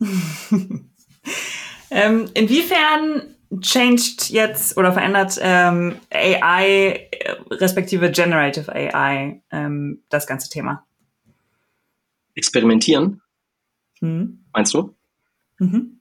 [1.90, 7.08] ähm, inwiefern changed jetzt oder verändert ähm, AI
[7.50, 10.86] respektive Generative AI ähm, das ganze Thema?
[12.34, 13.20] Experimentieren?
[14.00, 14.44] Mhm.
[14.52, 14.94] Meinst du?
[15.58, 16.00] Mhm.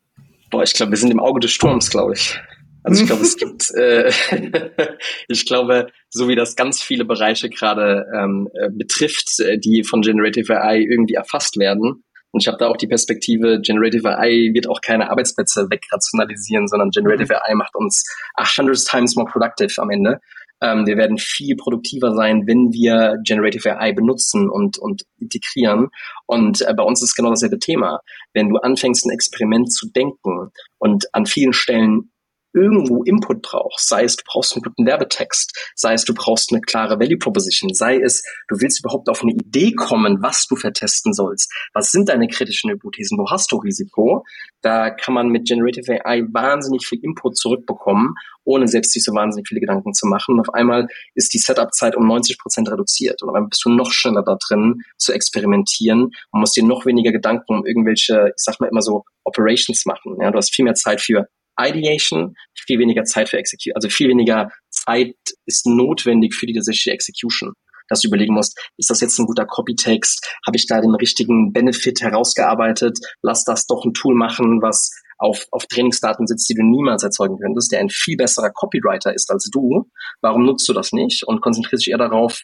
[0.49, 2.39] Boah, ich glaube, wir sind im Auge des Sturms, glaube ich.
[2.84, 4.12] Also ich glaube, es gibt, äh,
[5.28, 10.02] ich glaube, so wie das ganz viele Bereiche gerade ähm, äh, betrifft, äh, die von
[10.02, 12.04] Generative AI irgendwie erfasst werden.
[12.32, 16.89] Und ich habe da auch die Perspektive, Generative AI wird auch keine Arbeitsplätze wegrationalisieren, sondern
[16.89, 17.43] Generative.
[17.43, 18.03] AI macht uns
[18.36, 20.19] 100 times more productive am Ende.
[20.61, 25.89] Ähm, wir werden viel produktiver sein, wenn wir Generative AI benutzen und, und integrieren.
[26.27, 27.99] Und äh, bei uns ist genau dasselbe Thema.
[28.34, 32.11] Wenn du anfängst, ein Experiment zu denken und an vielen Stellen
[32.54, 36.62] irgendwo Input brauchst, sei es du brauchst einen guten Werbetext, sei es du brauchst eine
[36.62, 41.14] klare Value Proposition, sei es du willst überhaupt auf eine Idee kommen, was du vertesten
[41.14, 44.24] sollst, was sind deine kritischen Hypothesen, wo hast du Risiko,
[44.62, 49.47] da kann man mit Generative AI wahnsinnig viel Input zurückbekommen, ohne selbst sich so wahnsinnig
[49.47, 50.36] viele Gedanken zu machen.
[50.36, 53.91] Und auf einmal ist die Setup-Zeit um 90 Prozent reduziert und einmal bist du noch
[53.91, 58.60] schneller da drin zu experimentieren und musst dir noch weniger Gedanken um irgendwelche, ich sag
[58.60, 60.18] mal immer so, Operations machen.
[60.20, 61.28] Ja, du hast viel mehr Zeit für
[61.60, 66.91] Ideation, viel weniger Zeit für Execution, also viel weniger Zeit ist notwendig für die tatsächliche
[66.91, 67.54] Execution.
[67.89, 70.38] Dass du überlegen musst, ist das jetzt ein guter Copytext?
[70.47, 72.97] Habe ich da den richtigen Benefit herausgearbeitet?
[73.22, 77.38] Lass das doch ein Tool machen, was auf, auf Trainingsdaten sitzt, die du niemals erzeugen
[77.38, 79.89] könntest, der ein viel besserer Copywriter ist als du.
[80.22, 81.24] Warum nutzt du das nicht?
[81.24, 82.41] Und konzentrierst dich eher darauf,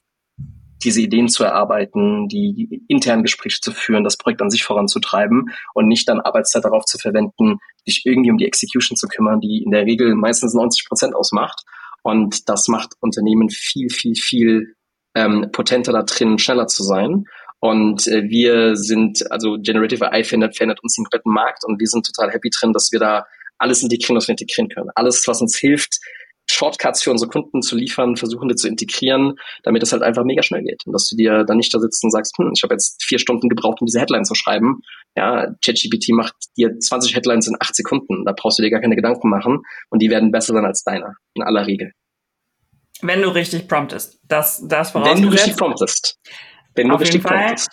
[0.84, 5.88] diese Ideen zu erarbeiten, die internen Gespräche zu führen, das Projekt an sich voranzutreiben und
[5.88, 9.72] nicht dann Arbeitszeit darauf zu verwenden, dich irgendwie um die Execution zu kümmern, die in
[9.72, 11.64] der Regel meistens 90 Prozent ausmacht.
[12.04, 14.76] Und das macht Unternehmen viel, viel, viel
[15.16, 17.26] ähm, potenter da drin, schneller zu sein.
[17.60, 21.88] Und äh, wir sind, also Generative AI verändert, verändert uns den kompletten Markt und wir
[21.88, 23.26] sind total happy drin, dass wir da
[23.58, 24.92] alles integrieren, was wir integrieren können.
[24.94, 25.98] Alles, was uns hilft,
[26.50, 30.44] Shortcuts für unsere Kunden zu liefern, versuchen die zu integrieren, damit es halt einfach mega
[30.44, 30.84] schnell geht.
[30.86, 33.20] Und dass du dir dann nicht da sitzt und sagst, hm, ich habe jetzt vier
[33.20, 34.82] Stunden gebraucht, um diese Headline zu schreiben.
[35.16, 38.24] Ja, ChatGPT macht dir 20 Headlines in acht Sekunden.
[38.26, 41.16] Da brauchst du dir gar keine Gedanken machen und die werden besser sein als deiner,
[41.34, 41.92] in aller Regel.
[43.02, 44.20] Wenn du richtig promptest.
[44.24, 46.20] Das, das Wenn du richtig promptest.
[46.76, 47.70] Wenn du Auf richtig promptest.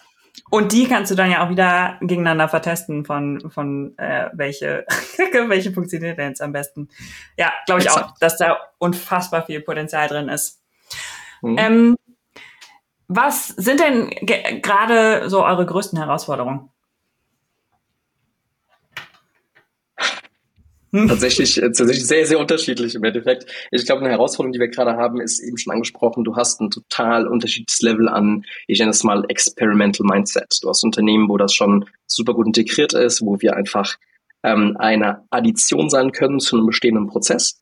[0.54, 4.86] Und die kannst du dann ja auch wieder gegeneinander vertesten von, von äh, welche,
[5.48, 6.90] welche funktioniert denn jetzt am besten.
[7.36, 10.62] Ja, glaube ich auch, dass da unfassbar viel Potenzial drin ist.
[11.42, 11.56] Mhm.
[11.58, 11.96] Ähm,
[13.08, 14.10] was sind denn
[14.62, 16.70] gerade so eure größten Herausforderungen?
[20.94, 23.46] Tatsächlich, äh, tatsächlich sehr, sehr unterschiedlich im Endeffekt.
[23.72, 26.70] Ich glaube, eine Herausforderung, die wir gerade haben, ist eben schon angesprochen, du hast ein
[26.70, 30.58] total unterschiedliches Level an, ich nenne es mal Experimental Mindset.
[30.62, 33.96] Du hast Unternehmen, wo das schon super gut integriert ist, wo wir einfach
[34.44, 37.60] ähm, eine Addition sein können zu einem bestehenden Prozess.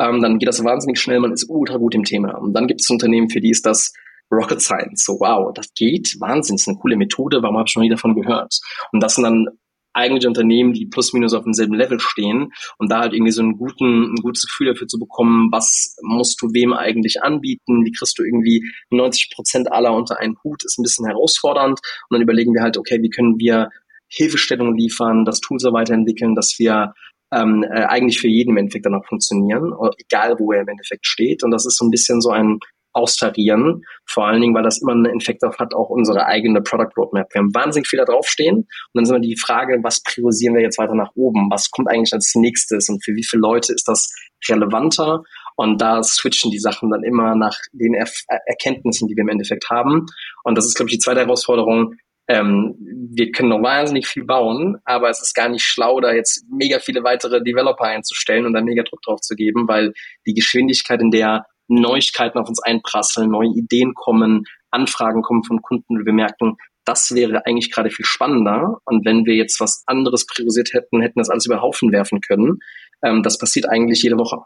[0.00, 2.32] Ähm, dann geht das wahnsinnig schnell, man ist ultra gut im Thema.
[2.32, 3.92] Und dann gibt es Unternehmen, für die ist das
[4.32, 5.04] Rocket Science.
[5.04, 7.90] So, wow, das geht, Wahnsinn, das ist eine coole Methode, warum habe ich noch nie
[7.90, 8.58] davon gehört?
[8.90, 9.46] Und das sind dann
[9.92, 13.58] eigentlich Unternehmen, die plus minus auf demselben Level stehen und da halt irgendwie so einen
[13.58, 18.18] guten, ein gutes Gefühl dafür zu bekommen, was musst du wem eigentlich anbieten, wie kriegst
[18.18, 21.80] du irgendwie 90 Prozent aller unter einen Hut, ist ein bisschen herausfordernd.
[22.08, 23.70] Und dann überlegen wir halt, okay, wie können wir
[24.08, 26.94] Hilfestellungen liefern, das Tool so weiterentwickeln, dass wir
[27.32, 31.06] ähm, äh, eigentlich für jeden im Endeffekt dann auch funktionieren, egal wo er im Endeffekt
[31.06, 31.42] steht.
[31.42, 32.58] Und das ist so ein bisschen so ein
[32.92, 33.82] austarieren.
[34.06, 37.26] Vor allen Dingen, weil das immer einen Effekt auf hat, auch unsere eigene Product Roadmap.
[37.32, 40.62] Wir haben wahnsinnig viel da draufstehen und dann ist immer die Frage, was priorisieren wir
[40.62, 41.48] jetzt weiter nach oben?
[41.50, 44.12] Was kommt eigentlich als nächstes und für wie viele Leute ist das
[44.48, 45.22] relevanter?
[45.56, 48.08] Und da switchen die Sachen dann immer nach den er
[48.46, 50.06] Erkenntnissen, die wir im Endeffekt haben.
[50.44, 51.94] Und das ist, glaube ich, die zweite Herausforderung.
[52.28, 52.76] Ähm,
[53.14, 56.78] wir können noch wahnsinnig viel bauen, aber es ist gar nicht schlau, da jetzt mega
[56.78, 59.92] viele weitere Developer einzustellen und dann mega Druck drauf zu geben, weil
[60.26, 61.46] die Geschwindigkeit, in der
[61.80, 67.14] Neuigkeiten auf uns einprasseln, neue Ideen kommen, Anfragen kommen von Kunden und wir merken, das
[67.14, 68.78] wäre eigentlich gerade viel spannender.
[68.84, 72.58] Und wenn wir jetzt was anderes priorisiert hätten, hätten das alles über Haufen werfen können.
[73.02, 74.38] Ähm, das passiert eigentlich jede Woche.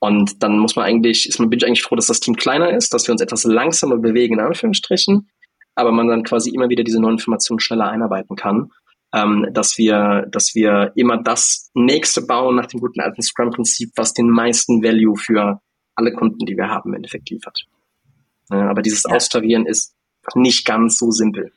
[0.00, 2.70] Und dann muss man eigentlich, ist man, bin ich eigentlich froh, dass das Team kleiner
[2.70, 5.28] ist, dass wir uns etwas langsamer bewegen, in Anführungsstrichen,
[5.74, 8.70] aber man dann quasi immer wieder diese neuen Informationen schneller einarbeiten kann.
[9.14, 14.12] Ähm, dass wir, dass wir immer das nächste bauen nach dem guten alten Scrum-Prinzip, was
[14.12, 15.62] den meisten Value für
[15.98, 17.66] alle Kunden, die wir haben, im Endeffekt liefert.
[18.50, 19.14] Ja, aber dieses ja.
[19.14, 19.94] Austarieren ist
[20.34, 21.52] nicht ganz so simpel.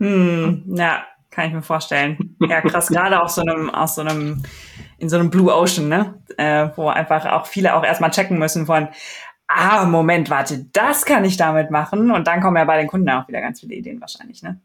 [0.00, 2.36] Hm, ja, kann ich mir vorstellen.
[2.40, 4.42] Ja, krass, gerade aus so einem, aus so einem,
[4.98, 6.14] in so einem Blue Ocean, ne?
[6.36, 8.88] Äh, wo einfach auch viele auch erstmal checken müssen von,
[9.46, 12.10] ah, Moment, warte, das kann ich damit machen.
[12.10, 14.60] Und dann kommen ja bei den Kunden auch wieder ganz viele Ideen wahrscheinlich, ne?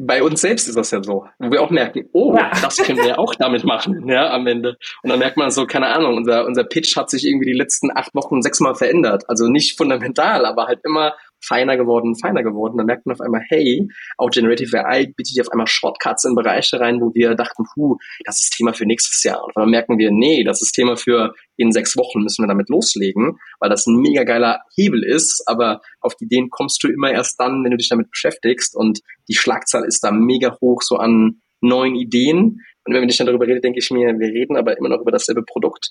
[0.00, 2.52] Bei uns selbst ist das ja so, wo wir auch merken, oh, ja.
[2.62, 4.76] das können wir auch damit machen, ja, am Ende.
[5.02, 7.90] Und dann merkt man so, keine Ahnung, unser, unser Pitch hat sich irgendwie die letzten
[7.94, 9.24] acht Wochen sechsmal verändert.
[9.28, 12.76] Also nicht fundamental, aber halt immer feiner geworden, feiner geworden.
[12.76, 16.34] Dann merkt man auf einmal, hey, auch Generative AI bietet hier auf einmal Shortcuts in
[16.34, 19.44] Bereiche rein, wo wir dachten, puh, das ist Thema für nächstes Jahr.
[19.44, 22.68] Und dann merken wir, nee, das ist Thema für in sechs Wochen müssen wir damit
[22.68, 25.42] loslegen, weil das ein mega geiler Hebel ist.
[25.46, 28.76] Aber auf die Ideen kommst du immer erst dann, wenn du dich damit beschäftigst.
[28.76, 32.60] Und die Schlagzahl ist da mega hoch, so an neuen Ideen.
[32.84, 35.10] Und wenn ich dann darüber rede, denke ich mir, wir reden aber immer noch über
[35.10, 35.90] dasselbe Produkt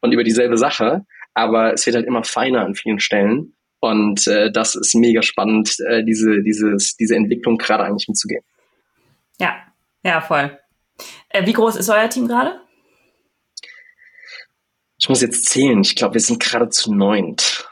[0.00, 3.54] und über dieselbe Sache, aber es wird halt immer feiner an vielen Stellen.
[3.80, 8.42] Und äh, das ist mega spannend, äh, diese, dieses, diese Entwicklung gerade eigentlich mitzugehen.
[9.40, 9.56] Ja,
[10.02, 10.58] ja, voll.
[11.28, 12.60] Äh, wie groß ist euer Team gerade?
[14.98, 15.80] Ich muss jetzt zählen.
[15.80, 17.68] Ich glaube, wir sind gerade zu neunt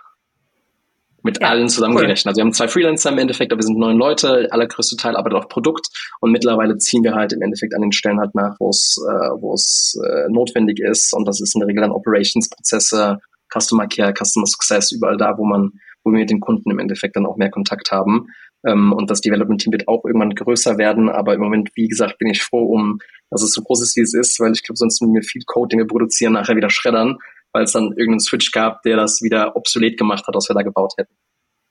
[1.27, 2.25] mit ja, allen zusammengerechnet.
[2.25, 2.31] Cool.
[2.31, 5.39] Also wir haben zwei Freelancer im Endeffekt, aber wir sind neun Leute, allergrößte Teil arbeitet
[5.39, 5.89] auf Produkt
[6.21, 10.07] und mittlerweile ziehen wir halt im Endeffekt an den Stellen halt nach, wo es äh,
[10.07, 13.19] äh, notwendig ist und das ist in der Regel dann Operations-Prozesse,
[13.53, 15.73] Customer Care, Customer Success, überall da, wo man,
[16.07, 18.29] wo wir mit den Kunden im Endeffekt dann auch mehr Kontakt haben.
[18.65, 22.29] Ähm, und das Development-Team wird auch irgendwann größer werden, aber im Moment, wie gesagt, bin
[22.29, 23.01] ich froh um,
[23.31, 25.43] dass es so groß ist, wie es ist, weil ich glaube, sonst müssen wir viel
[25.45, 27.19] Code, den wir produzieren, nachher wieder schreddern
[27.57, 30.61] weil es dann irgendeinen Switch gab, der das wieder obsolet gemacht hat, was wir da
[30.61, 31.17] gebaut hätten.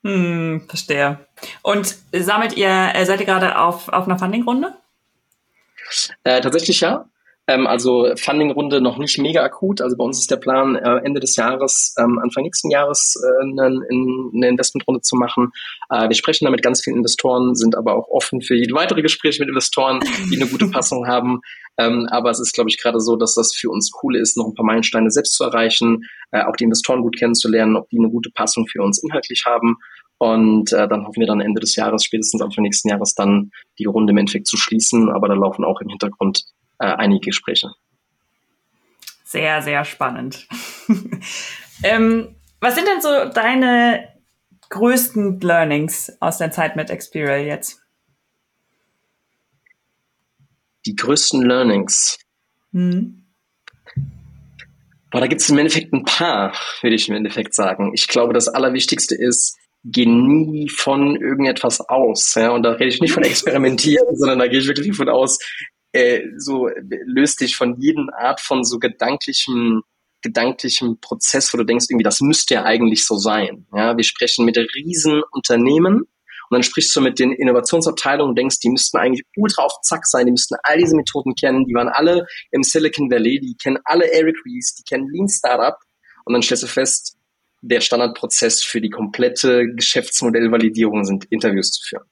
[0.03, 1.19] Hm, verstehe.
[1.61, 4.73] Und sammelt ihr, äh, seid ihr gerade auf, auf einer Funding-Runde?
[6.23, 7.07] Äh, tatsächlich ja.
[7.47, 9.81] Ähm, also Funding-Runde noch nicht mega akut.
[9.81, 13.43] Also bei uns ist der Plan, äh, Ende des Jahres, ähm, Anfang nächsten Jahres äh,
[13.43, 15.51] eine, eine Investmentrunde zu machen.
[15.89, 19.41] Äh, wir sprechen da mit ganz vielen Investoren, sind aber auch offen für weitere Gespräche
[19.41, 19.99] mit Investoren,
[20.31, 21.41] die eine gute Passung haben.
[21.77, 24.47] Ähm, aber es ist, glaube ich, gerade so, dass das für uns cool ist, noch
[24.47, 28.09] ein paar Meilensteine selbst zu erreichen, äh, auch die Investoren gut kennenzulernen, ob die eine
[28.09, 29.77] gute Passung für uns inhaltlich haben.
[30.17, 33.85] Und äh, dann hoffen wir dann Ende des Jahres, spätestens Anfang nächsten Jahres, dann die
[33.85, 35.09] Runde im Endeffekt zu schließen.
[35.09, 36.45] Aber da laufen auch im Hintergrund
[36.79, 37.71] äh, einige Gespräche.
[39.23, 40.47] Sehr, sehr spannend.
[41.83, 44.07] ähm, was sind denn so deine
[44.69, 47.85] größten Learnings aus der Zeit mit Experial jetzt?
[50.85, 52.17] die größten Learnings?
[52.71, 53.23] Mhm.
[55.11, 57.91] Boah, da gibt es im Endeffekt ein paar, würde ich im Endeffekt sagen.
[57.93, 62.35] Ich glaube, das Allerwichtigste ist, geh nie von irgendetwas aus.
[62.35, 62.49] Ja?
[62.51, 65.39] Und da rede ich nicht von experimentieren, sondern da gehe ich wirklich davon aus,
[65.95, 66.69] äh, so
[67.05, 69.81] löst dich von jeden Art von so gedanklichem
[70.21, 73.67] gedanklichem Prozess, wo du denkst, irgendwie, das müsste ja eigentlich so sein.
[73.71, 76.07] Ja, wir sprechen mit riesen Unternehmen,
[76.49, 80.05] und dann sprichst du mit den Innovationsabteilungen und denkst, die müssten eigentlich ultra auf Zack
[80.05, 83.79] sein, die müssten all diese Methoden kennen, die waren alle im Silicon Valley, die kennen
[83.83, 85.77] alle Eric Ries, die kennen Lean Startup.
[86.25, 87.17] Und dann stellst du fest,
[87.61, 92.05] der Standardprozess für die komplette Geschäftsmodellvalidierung sind Interviews zu führen.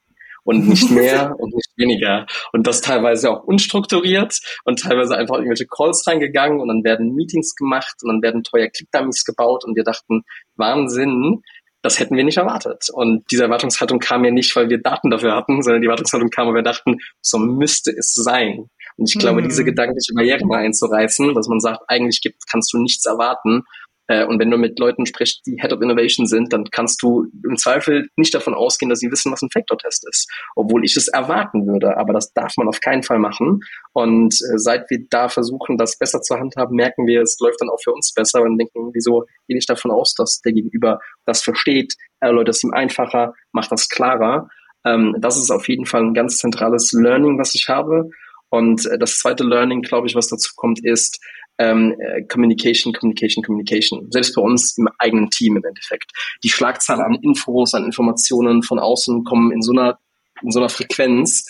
[0.44, 2.26] Und nicht mehr und nicht weniger.
[2.52, 7.56] Und das teilweise auch unstrukturiert und teilweise einfach irgendwelche Calls reingegangen und dann werden Meetings
[7.56, 10.24] gemacht und dann werden teuer Click-Dummies gebaut und wir dachten,
[10.56, 11.42] Wahnsinn,
[11.84, 12.88] das hätten wir nicht erwartet.
[12.94, 16.48] Und diese Erwartungshaltung kam ja nicht, weil wir Daten dafür hatten, sondern die Erwartungshaltung kam,
[16.48, 18.70] weil wir dachten, so müsste es sein.
[18.96, 19.50] Und ich glaube, mhm.
[19.50, 23.64] diese gedankliche Barriere mal einzureißen, dass man sagt, eigentlich gibt, kannst du nichts erwarten,
[24.08, 27.26] äh, und wenn du mit Leuten sprichst, die Head of Innovation sind, dann kannst du
[27.48, 30.30] im Zweifel nicht davon ausgehen, dass sie wissen, was ein Factor-Test ist.
[30.56, 31.98] Obwohl ich es erwarten würde.
[31.98, 33.62] Aber das darf man auf keinen Fall machen.
[33.94, 37.70] Und äh, seit wir da versuchen, das besser zu handhaben, merken wir, es läuft dann
[37.70, 41.42] auch für uns besser und denken, wieso gehe ich davon aus, dass der Gegenüber das
[41.42, 44.50] versteht, erläutert es ihm einfacher, macht das klarer.
[44.86, 48.10] Ähm, das ist auf jeden Fall ein ganz zentrales Learning, was ich habe.
[48.50, 51.20] Und äh, das zweite Learning, glaube ich, was dazu kommt, ist,
[51.64, 54.12] ähm, äh, Communication, Communication, Communication.
[54.12, 56.12] Selbst bei uns im eigenen Team im Endeffekt.
[56.44, 60.00] Die Schlagzahl an Infos, an Informationen von außen kommen in so einer,
[60.42, 61.46] in so einer Frequenz.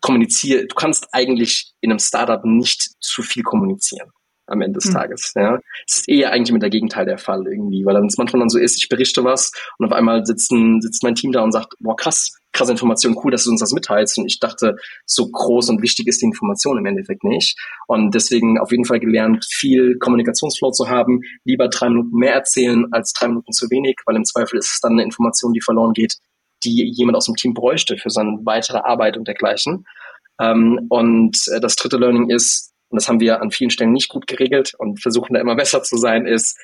[0.00, 4.10] Kommuniziere, du kannst eigentlich in einem Startup nicht zu viel kommunizieren
[4.46, 4.94] am Ende des mhm.
[4.94, 5.32] Tages.
[5.34, 5.58] Ja.
[5.86, 8.50] Es ist eher eigentlich mit der Gegenteil der Fall irgendwie, weil dann es manchmal dann
[8.50, 11.74] so ist, ich berichte was und auf einmal sitzen, sitzt mein Team da und sagt,
[11.80, 14.18] boah krass, krasse Information, cool, dass du uns das mitteilst.
[14.18, 17.58] Und ich dachte, so groß und wichtig ist die Information im Endeffekt nicht.
[17.86, 22.86] Und deswegen auf jeden Fall gelernt, viel Kommunikationsflow zu haben, lieber drei Minuten mehr erzählen
[22.92, 25.92] als drei Minuten zu wenig, weil im Zweifel ist es dann eine Information, die verloren
[25.92, 26.16] geht,
[26.64, 29.86] die jemand aus dem Team bräuchte für seine weitere Arbeit und dergleichen.
[30.40, 34.08] Ähm, und äh, das dritte Learning ist, und das haben wir an vielen Stellen nicht
[34.08, 36.58] gut geregelt und versuchen da immer besser zu sein, ist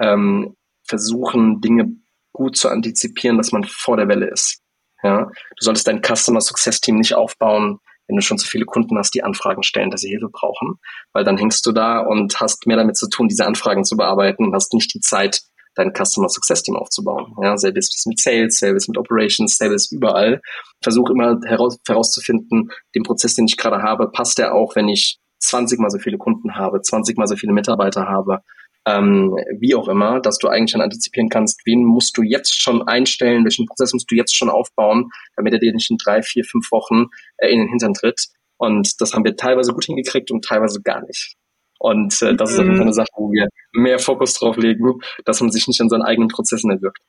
[0.00, 1.96] ähm, versuchen, Dinge
[2.32, 4.60] gut zu antizipieren, dass man vor der Welle ist.
[5.06, 5.24] Ja?
[5.24, 7.78] Du solltest dein Customer Success Team nicht aufbauen,
[8.08, 10.78] wenn du schon zu viele Kunden hast, die Anfragen stellen, dass sie Hilfe brauchen,
[11.12, 14.44] weil dann hängst du da und hast mehr damit zu tun, diese Anfragen zu bearbeiten
[14.44, 15.42] und hast nicht die Zeit,
[15.74, 17.34] dein Customer Success Team aufzubauen.
[17.42, 20.40] Ja, selbes mit Sales, selbes mit Operations, selbes überall.
[20.82, 25.18] Versuch immer heraus, herauszufinden, den Prozess, den ich gerade habe, passt der auch, wenn ich
[25.40, 28.40] 20 mal so viele Kunden habe, 20 mal so viele Mitarbeiter habe,
[28.86, 32.86] ähm, wie auch immer, dass du eigentlich schon antizipieren kannst, wen musst du jetzt schon
[32.86, 36.44] einstellen, welchen Prozess musst du jetzt schon aufbauen, damit er dir nicht in drei, vier,
[36.44, 37.06] fünf Wochen
[37.38, 38.26] äh, in den Hintern tritt.
[38.58, 41.34] Und das haben wir teilweise gut hingekriegt und teilweise gar nicht.
[41.78, 42.54] Und äh, das mhm.
[42.54, 45.66] ist auf jeden Fall eine Sache, wo wir mehr Fokus drauf legen, dass man sich
[45.66, 47.02] nicht an seinen eigenen Prozessen erwirkt.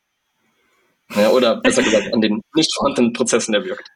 [1.16, 3.88] Ja, oder besser gesagt, an den nicht vorhandenen Prozessen erwirkt.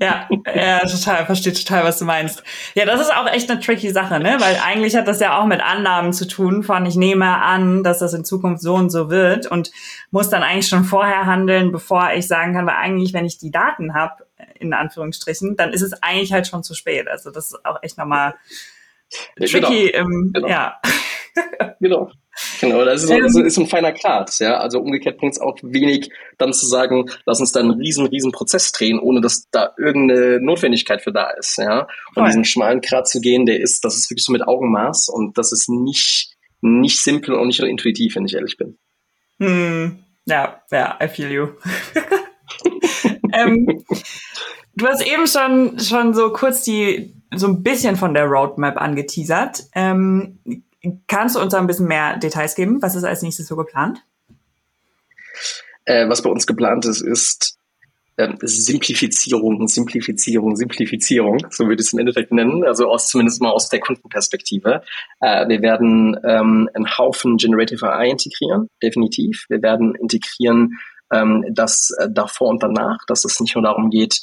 [0.00, 2.42] Ja, ja, total, verstehe total, was du meinst.
[2.74, 4.36] Ja, das ist auch echt eine tricky Sache, ne?
[4.38, 7.98] Weil eigentlich hat das ja auch mit Annahmen zu tun, von ich nehme an, dass
[7.98, 9.70] das in Zukunft so und so wird und
[10.10, 13.50] muss dann eigentlich schon vorher handeln, bevor ich sagen kann, weil eigentlich, wenn ich die
[13.50, 14.26] Daten habe,
[14.58, 17.08] in Anführungsstrichen, dann ist es eigentlich halt schon zu spät.
[17.08, 18.34] Also das ist auch echt nochmal
[19.38, 19.90] tricky.
[19.92, 20.06] Genau.
[20.06, 20.48] Im, genau.
[20.48, 20.80] Ja.
[21.80, 22.10] genau.
[22.60, 24.58] Genau, das ist, so, das ist ein feiner Grad, ja.
[24.58, 28.32] Also umgekehrt bringt es auch wenig, dann zu sagen, lass uns da einen riesen, riesen
[28.32, 31.80] Prozess drehen, ohne dass da irgendeine Notwendigkeit für da ist, ja.
[31.80, 32.26] Und Voll.
[32.26, 35.52] diesen schmalen Grad zu gehen, der ist, das ist wirklich so mit Augenmaß und das
[35.52, 38.78] ist nicht, nicht simpel und nicht intuitiv, wenn ich ehrlich bin.
[39.38, 40.04] Hm.
[40.26, 41.48] Ja, ja, I feel you.
[43.32, 43.84] ähm,
[44.74, 49.64] du hast eben schon, schon so kurz die, so ein bisschen von der Roadmap angeteasert.
[49.74, 50.64] Ähm,
[51.06, 52.82] Kannst du uns da ein bisschen mehr Details geben?
[52.82, 54.02] Was ist als nächstes so geplant?
[55.84, 57.58] Äh, was bei uns geplant ist, ist
[58.18, 63.50] ähm, Simplifizierung, Simplifizierung, Simplifizierung, so würde ich es im Endeffekt nennen, also aus, zumindest mal
[63.50, 64.82] aus der Kundenperspektive.
[65.20, 69.44] Äh, wir werden ähm, einen Haufen Generative AI integrieren, definitiv.
[69.48, 70.78] Wir werden integrieren
[71.12, 74.22] ähm, das äh, davor und danach, dass es nicht nur darum geht,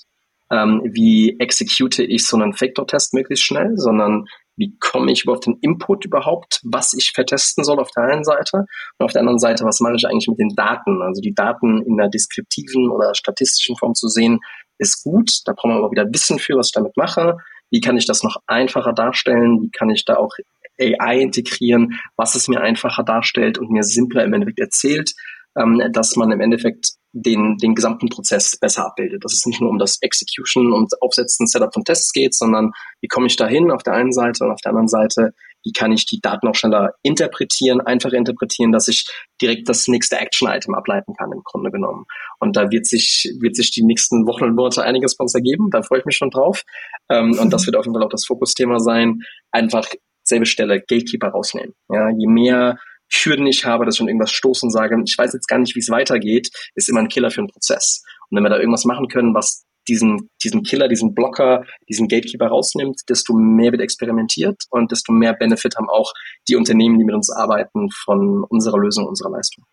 [0.51, 4.25] ähm, wie execute ich so einen Factor-Test möglichst schnell, sondern
[4.55, 8.65] wie komme ich überhaupt den Input überhaupt, was ich vertesten soll auf der einen Seite
[8.97, 11.01] und auf der anderen Seite, was mache ich eigentlich mit den Daten?
[11.01, 14.39] Also die Daten in einer deskriptiven oder statistischen Form zu sehen,
[14.77, 15.31] ist gut.
[15.45, 17.37] Da brauchen wir aber wieder Wissen für, was ich damit mache.
[17.71, 19.61] Wie kann ich das noch einfacher darstellen?
[19.61, 20.33] Wie kann ich da auch
[20.79, 25.13] AI integrieren, was es mir einfacher darstellt und mir simpler im Endeffekt erzählt,
[25.57, 29.23] ähm, dass man im Endeffekt den, den gesamten Prozess besser abbildet.
[29.23, 33.07] Dass es nicht nur um das Execution und Aufsetzen, Setup von Tests geht, sondern wie
[33.07, 35.33] komme ich dahin auf der einen Seite und auf der anderen Seite,
[35.63, 39.07] wie kann ich die Daten auch schneller interpretieren, einfacher interpretieren, dass ich
[39.41, 42.05] direkt das nächste Action-Item ableiten kann, im Grunde genommen.
[42.39, 45.69] Und da wird sich, wird sich die nächsten Wochen und Monate einiges von uns ergeben,
[45.71, 46.63] da freue ich mich schon drauf.
[47.09, 49.19] Ähm, und das wird auf jeden Fall auch das Fokusthema sein,
[49.51, 49.87] einfach
[50.23, 51.73] selbe Stelle Gatekeeper rausnehmen.
[51.89, 52.77] Ja, je mehr
[53.09, 55.79] Hürden ich habe, dass ich schon irgendwas stoßen sage, ich weiß jetzt gar nicht, wie
[55.79, 58.03] es weitergeht, ist immer ein Killer für einen Prozess.
[58.29, 62.47] Und wenn wir da irgendwas machen können, was diesen, diesen Killer, diesen Blocker, diesen Gatekeeper
[62.47, 66.13] rausnimmt, desto mehr wird experimentiert und desto mehr Benefit haben auch
[66.47, 69.65] die Unternehmen, die mit uns arbeiten, von unserer Lösung, unserer Leistung.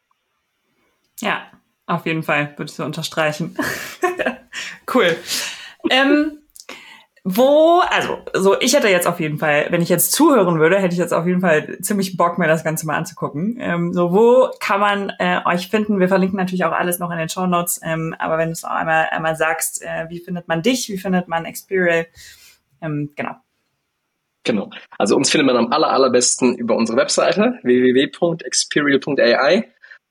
[1.20, 1.50] Ja,
[1.86, 3.56] auf jeden Fall, würde ich so unterstreichen.
[4.94, 5.16] cool.
[5.90, 6.39] ähm,
[7.36, 10.94] wo, also, so, ich hätte jetzt auf jeden Fall, wenn ich jetzt zuhören würde, hätte
[10.94, 13.56] ich jetzt auf jeden Fall ziemlich Bock, mir das Ganze mal anzugucken.
[13.60, 16.00] Ähm, so, wo kann man äh, euch finden?
[16.00, 18.64] Wir verlinken natürlich auch alles noch in den Show Notes, ähm, aber wenn du es
[18.64, 22.06] auch einmal, einmal sagst, äh, wie findet man dich, wie findet man Experial?
[22.80, 23.36] Ähm, genau.
[24.44, 24.70] Genau.
[24.98, 29.68] Also uns findet man am aller, allerbesten über unsere Webseite www.experial.ai.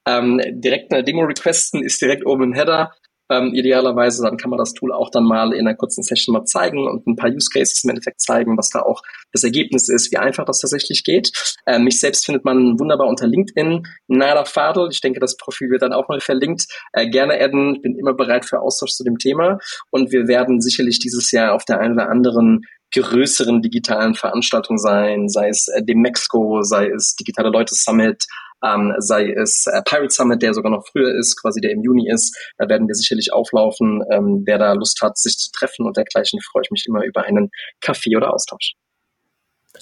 [0.08, 2.94] Ähm, direkt eine Demo requesten ist direkt oben im Header.
[3.30, 6.46] Ähm, idealerweise, dann kann man das Tool auch dann mal in einer kurzen Session mal
[6.46, 9.02] zeigen und ein paar Use Cases im Endeffekt zeigen, was da auch
[9.32, 11.32] das Ergebnis ist, wie einfach das tatsächlich geht.
[11.68, 14.90] Ähm, mich selbst findet man wunderbar unter LinkedIn, Nada Fadel.
[14.92, 16.66] Ich denke, das Profil wird dann auch mal verlinkt.
[16.94, 19.60] Äh, gerne adden, ich bin immer bereit für Austausch zu dem Thema
[19.92, 22.62] und wir werden sicherlich dieses Jahr auf der einen oder anderen
[22.92, 28.26] größeren digitalen Veranstaltung sein, sei es äh, dem Mexico, sei es Digitale Leute Summit,
[28.64, 32.10] ähm, sei es äh, Pirate Summit, der sogar noch früher ist, quasi der im Juni
[32.10, 32.36] ist.
[32.58, 34.04] Da werden wir sicherlich auflaufen.
[34.12, 37.24] Ähm, wer da Lust hat, sich zu treffen und dergleichen, freue ich mich immer über
[37.24, 37.50] einen
[37.82, 38.74] Kaffee oder Austausch.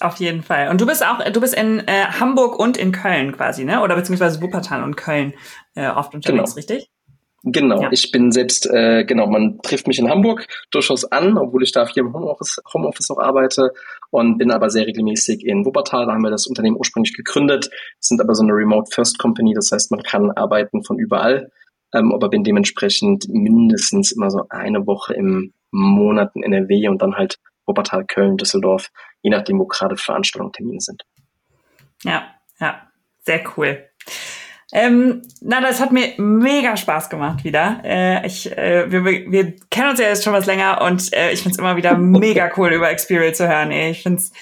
[0.00, 0.68] Auf jeden Fall.
[0.68, 3.80] Und du bist auch, du bist in äh, Hamburg und in Köln quasi, ne?
[3.80, 5.34] Oder beziehungsweise Wuppertal und Köln
[5.74, 6.54] äh, oft unterwegs, genau.
[6.54, 6.90] richtig?
[7.44, 7.88] Genau, ja.
[7.92, 11.86] ich bin selbst, äh, genau, man trifft mich in Hamburg durchaus an, obwohl ich da
[11.86, 13.72] hier im Homeoffice, Homeoffice auch arbeite
[14.10, 16.06] und bin aber sehr regelmäßig in Wuppertal.
[16.06, 17.70] Da haben wir das Unternehmen ursprünglich gegründet,
[18.00, 21.52] sind aber so eine Remote First Company, das heißt, man kann arbeiten von überall,
[21.94, 27.14] ähm, aber bin dementsprechend mindestens immer so eine Woche im Monat in NRW und dann
[27.14, 28.88] halt Wuppertal, Köln, Düsseldorf,
[29.22, 31.04] je nachdem, wo gerade Veranstaltungen, Termine sind.
[32.02, 32.88] Ja, ja,
[33.20, 33.84] sehr cool.
[34.70, 37.80] Ähm, na, das hat mir mega Spaß gemacht wieder.
[37.84, 41.42] Äh, ich, äh, wir, wir kennen uns ja jetzt schon was länger und äh, ich
[41.42, 43.70] find's immer wieder mega cool, über Experience zu hören.
[43.70, 43.90] Ey.
[43.90, 44.32] Ich find's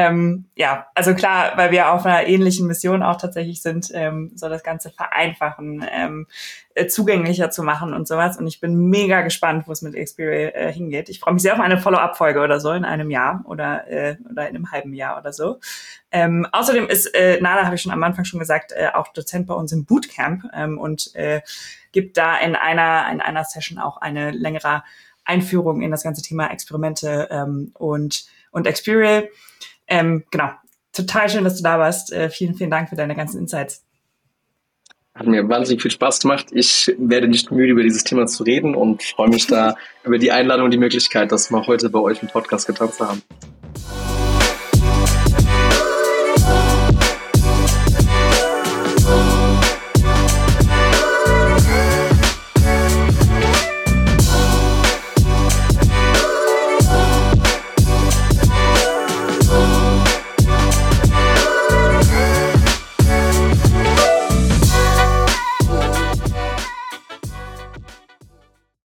[0.00, 4.48] Ähm, ja, also klar, weil wir auf einer ähnlichen Mission auch tatsächlich sind, ähm, soll
[4.48, 6.28] das Ganze vereinfachen, ähm,
[6.76, 8.38] äh, zugänglicher zu machen und sowas.
[8.38, 11.08] Und ich bin mega gespannt, wo es mit Xperia äh, hingeht.
[11.08, 14.48] Ich freue mich sehr auf eine Follow-up-Folge oder so in einem Jahr oder, äh, oder
[14.48, 15.58] in einem halben Jahr oder so.
[16.12, 19.48] Ähm, außerdem ist äh, Nala, habe ich schon am Anfang schon gesagt, äh, auch Dozent
[19.48, 21.40] bei uns im Bootcamp ähm, und äh,
[21.90, 24.84] gibt da in einer, in einer Session auch eine längere
[25.24, 29.26] Einführung in das ganze Thema Experimente ähm, und, und Experience.
[29.88, 30.50] Ähm, genau,
[30.92, 32.12] total schön, dass du da warst.
[32.12, 33.84] Äh, vielen, vielen Dank für deine ganzen Insights.
[35.14, 36.46] Hat mir wahnsinnig viel Spaß gemacht.
[36.52, 39.74] Ich werde nicht müde, über dieses Thema zu reden und freue mich da
[40.04, 43.22] über die Einladung und die Möglichkeit, dass wir heute bei euch im Podcast getanzt haben.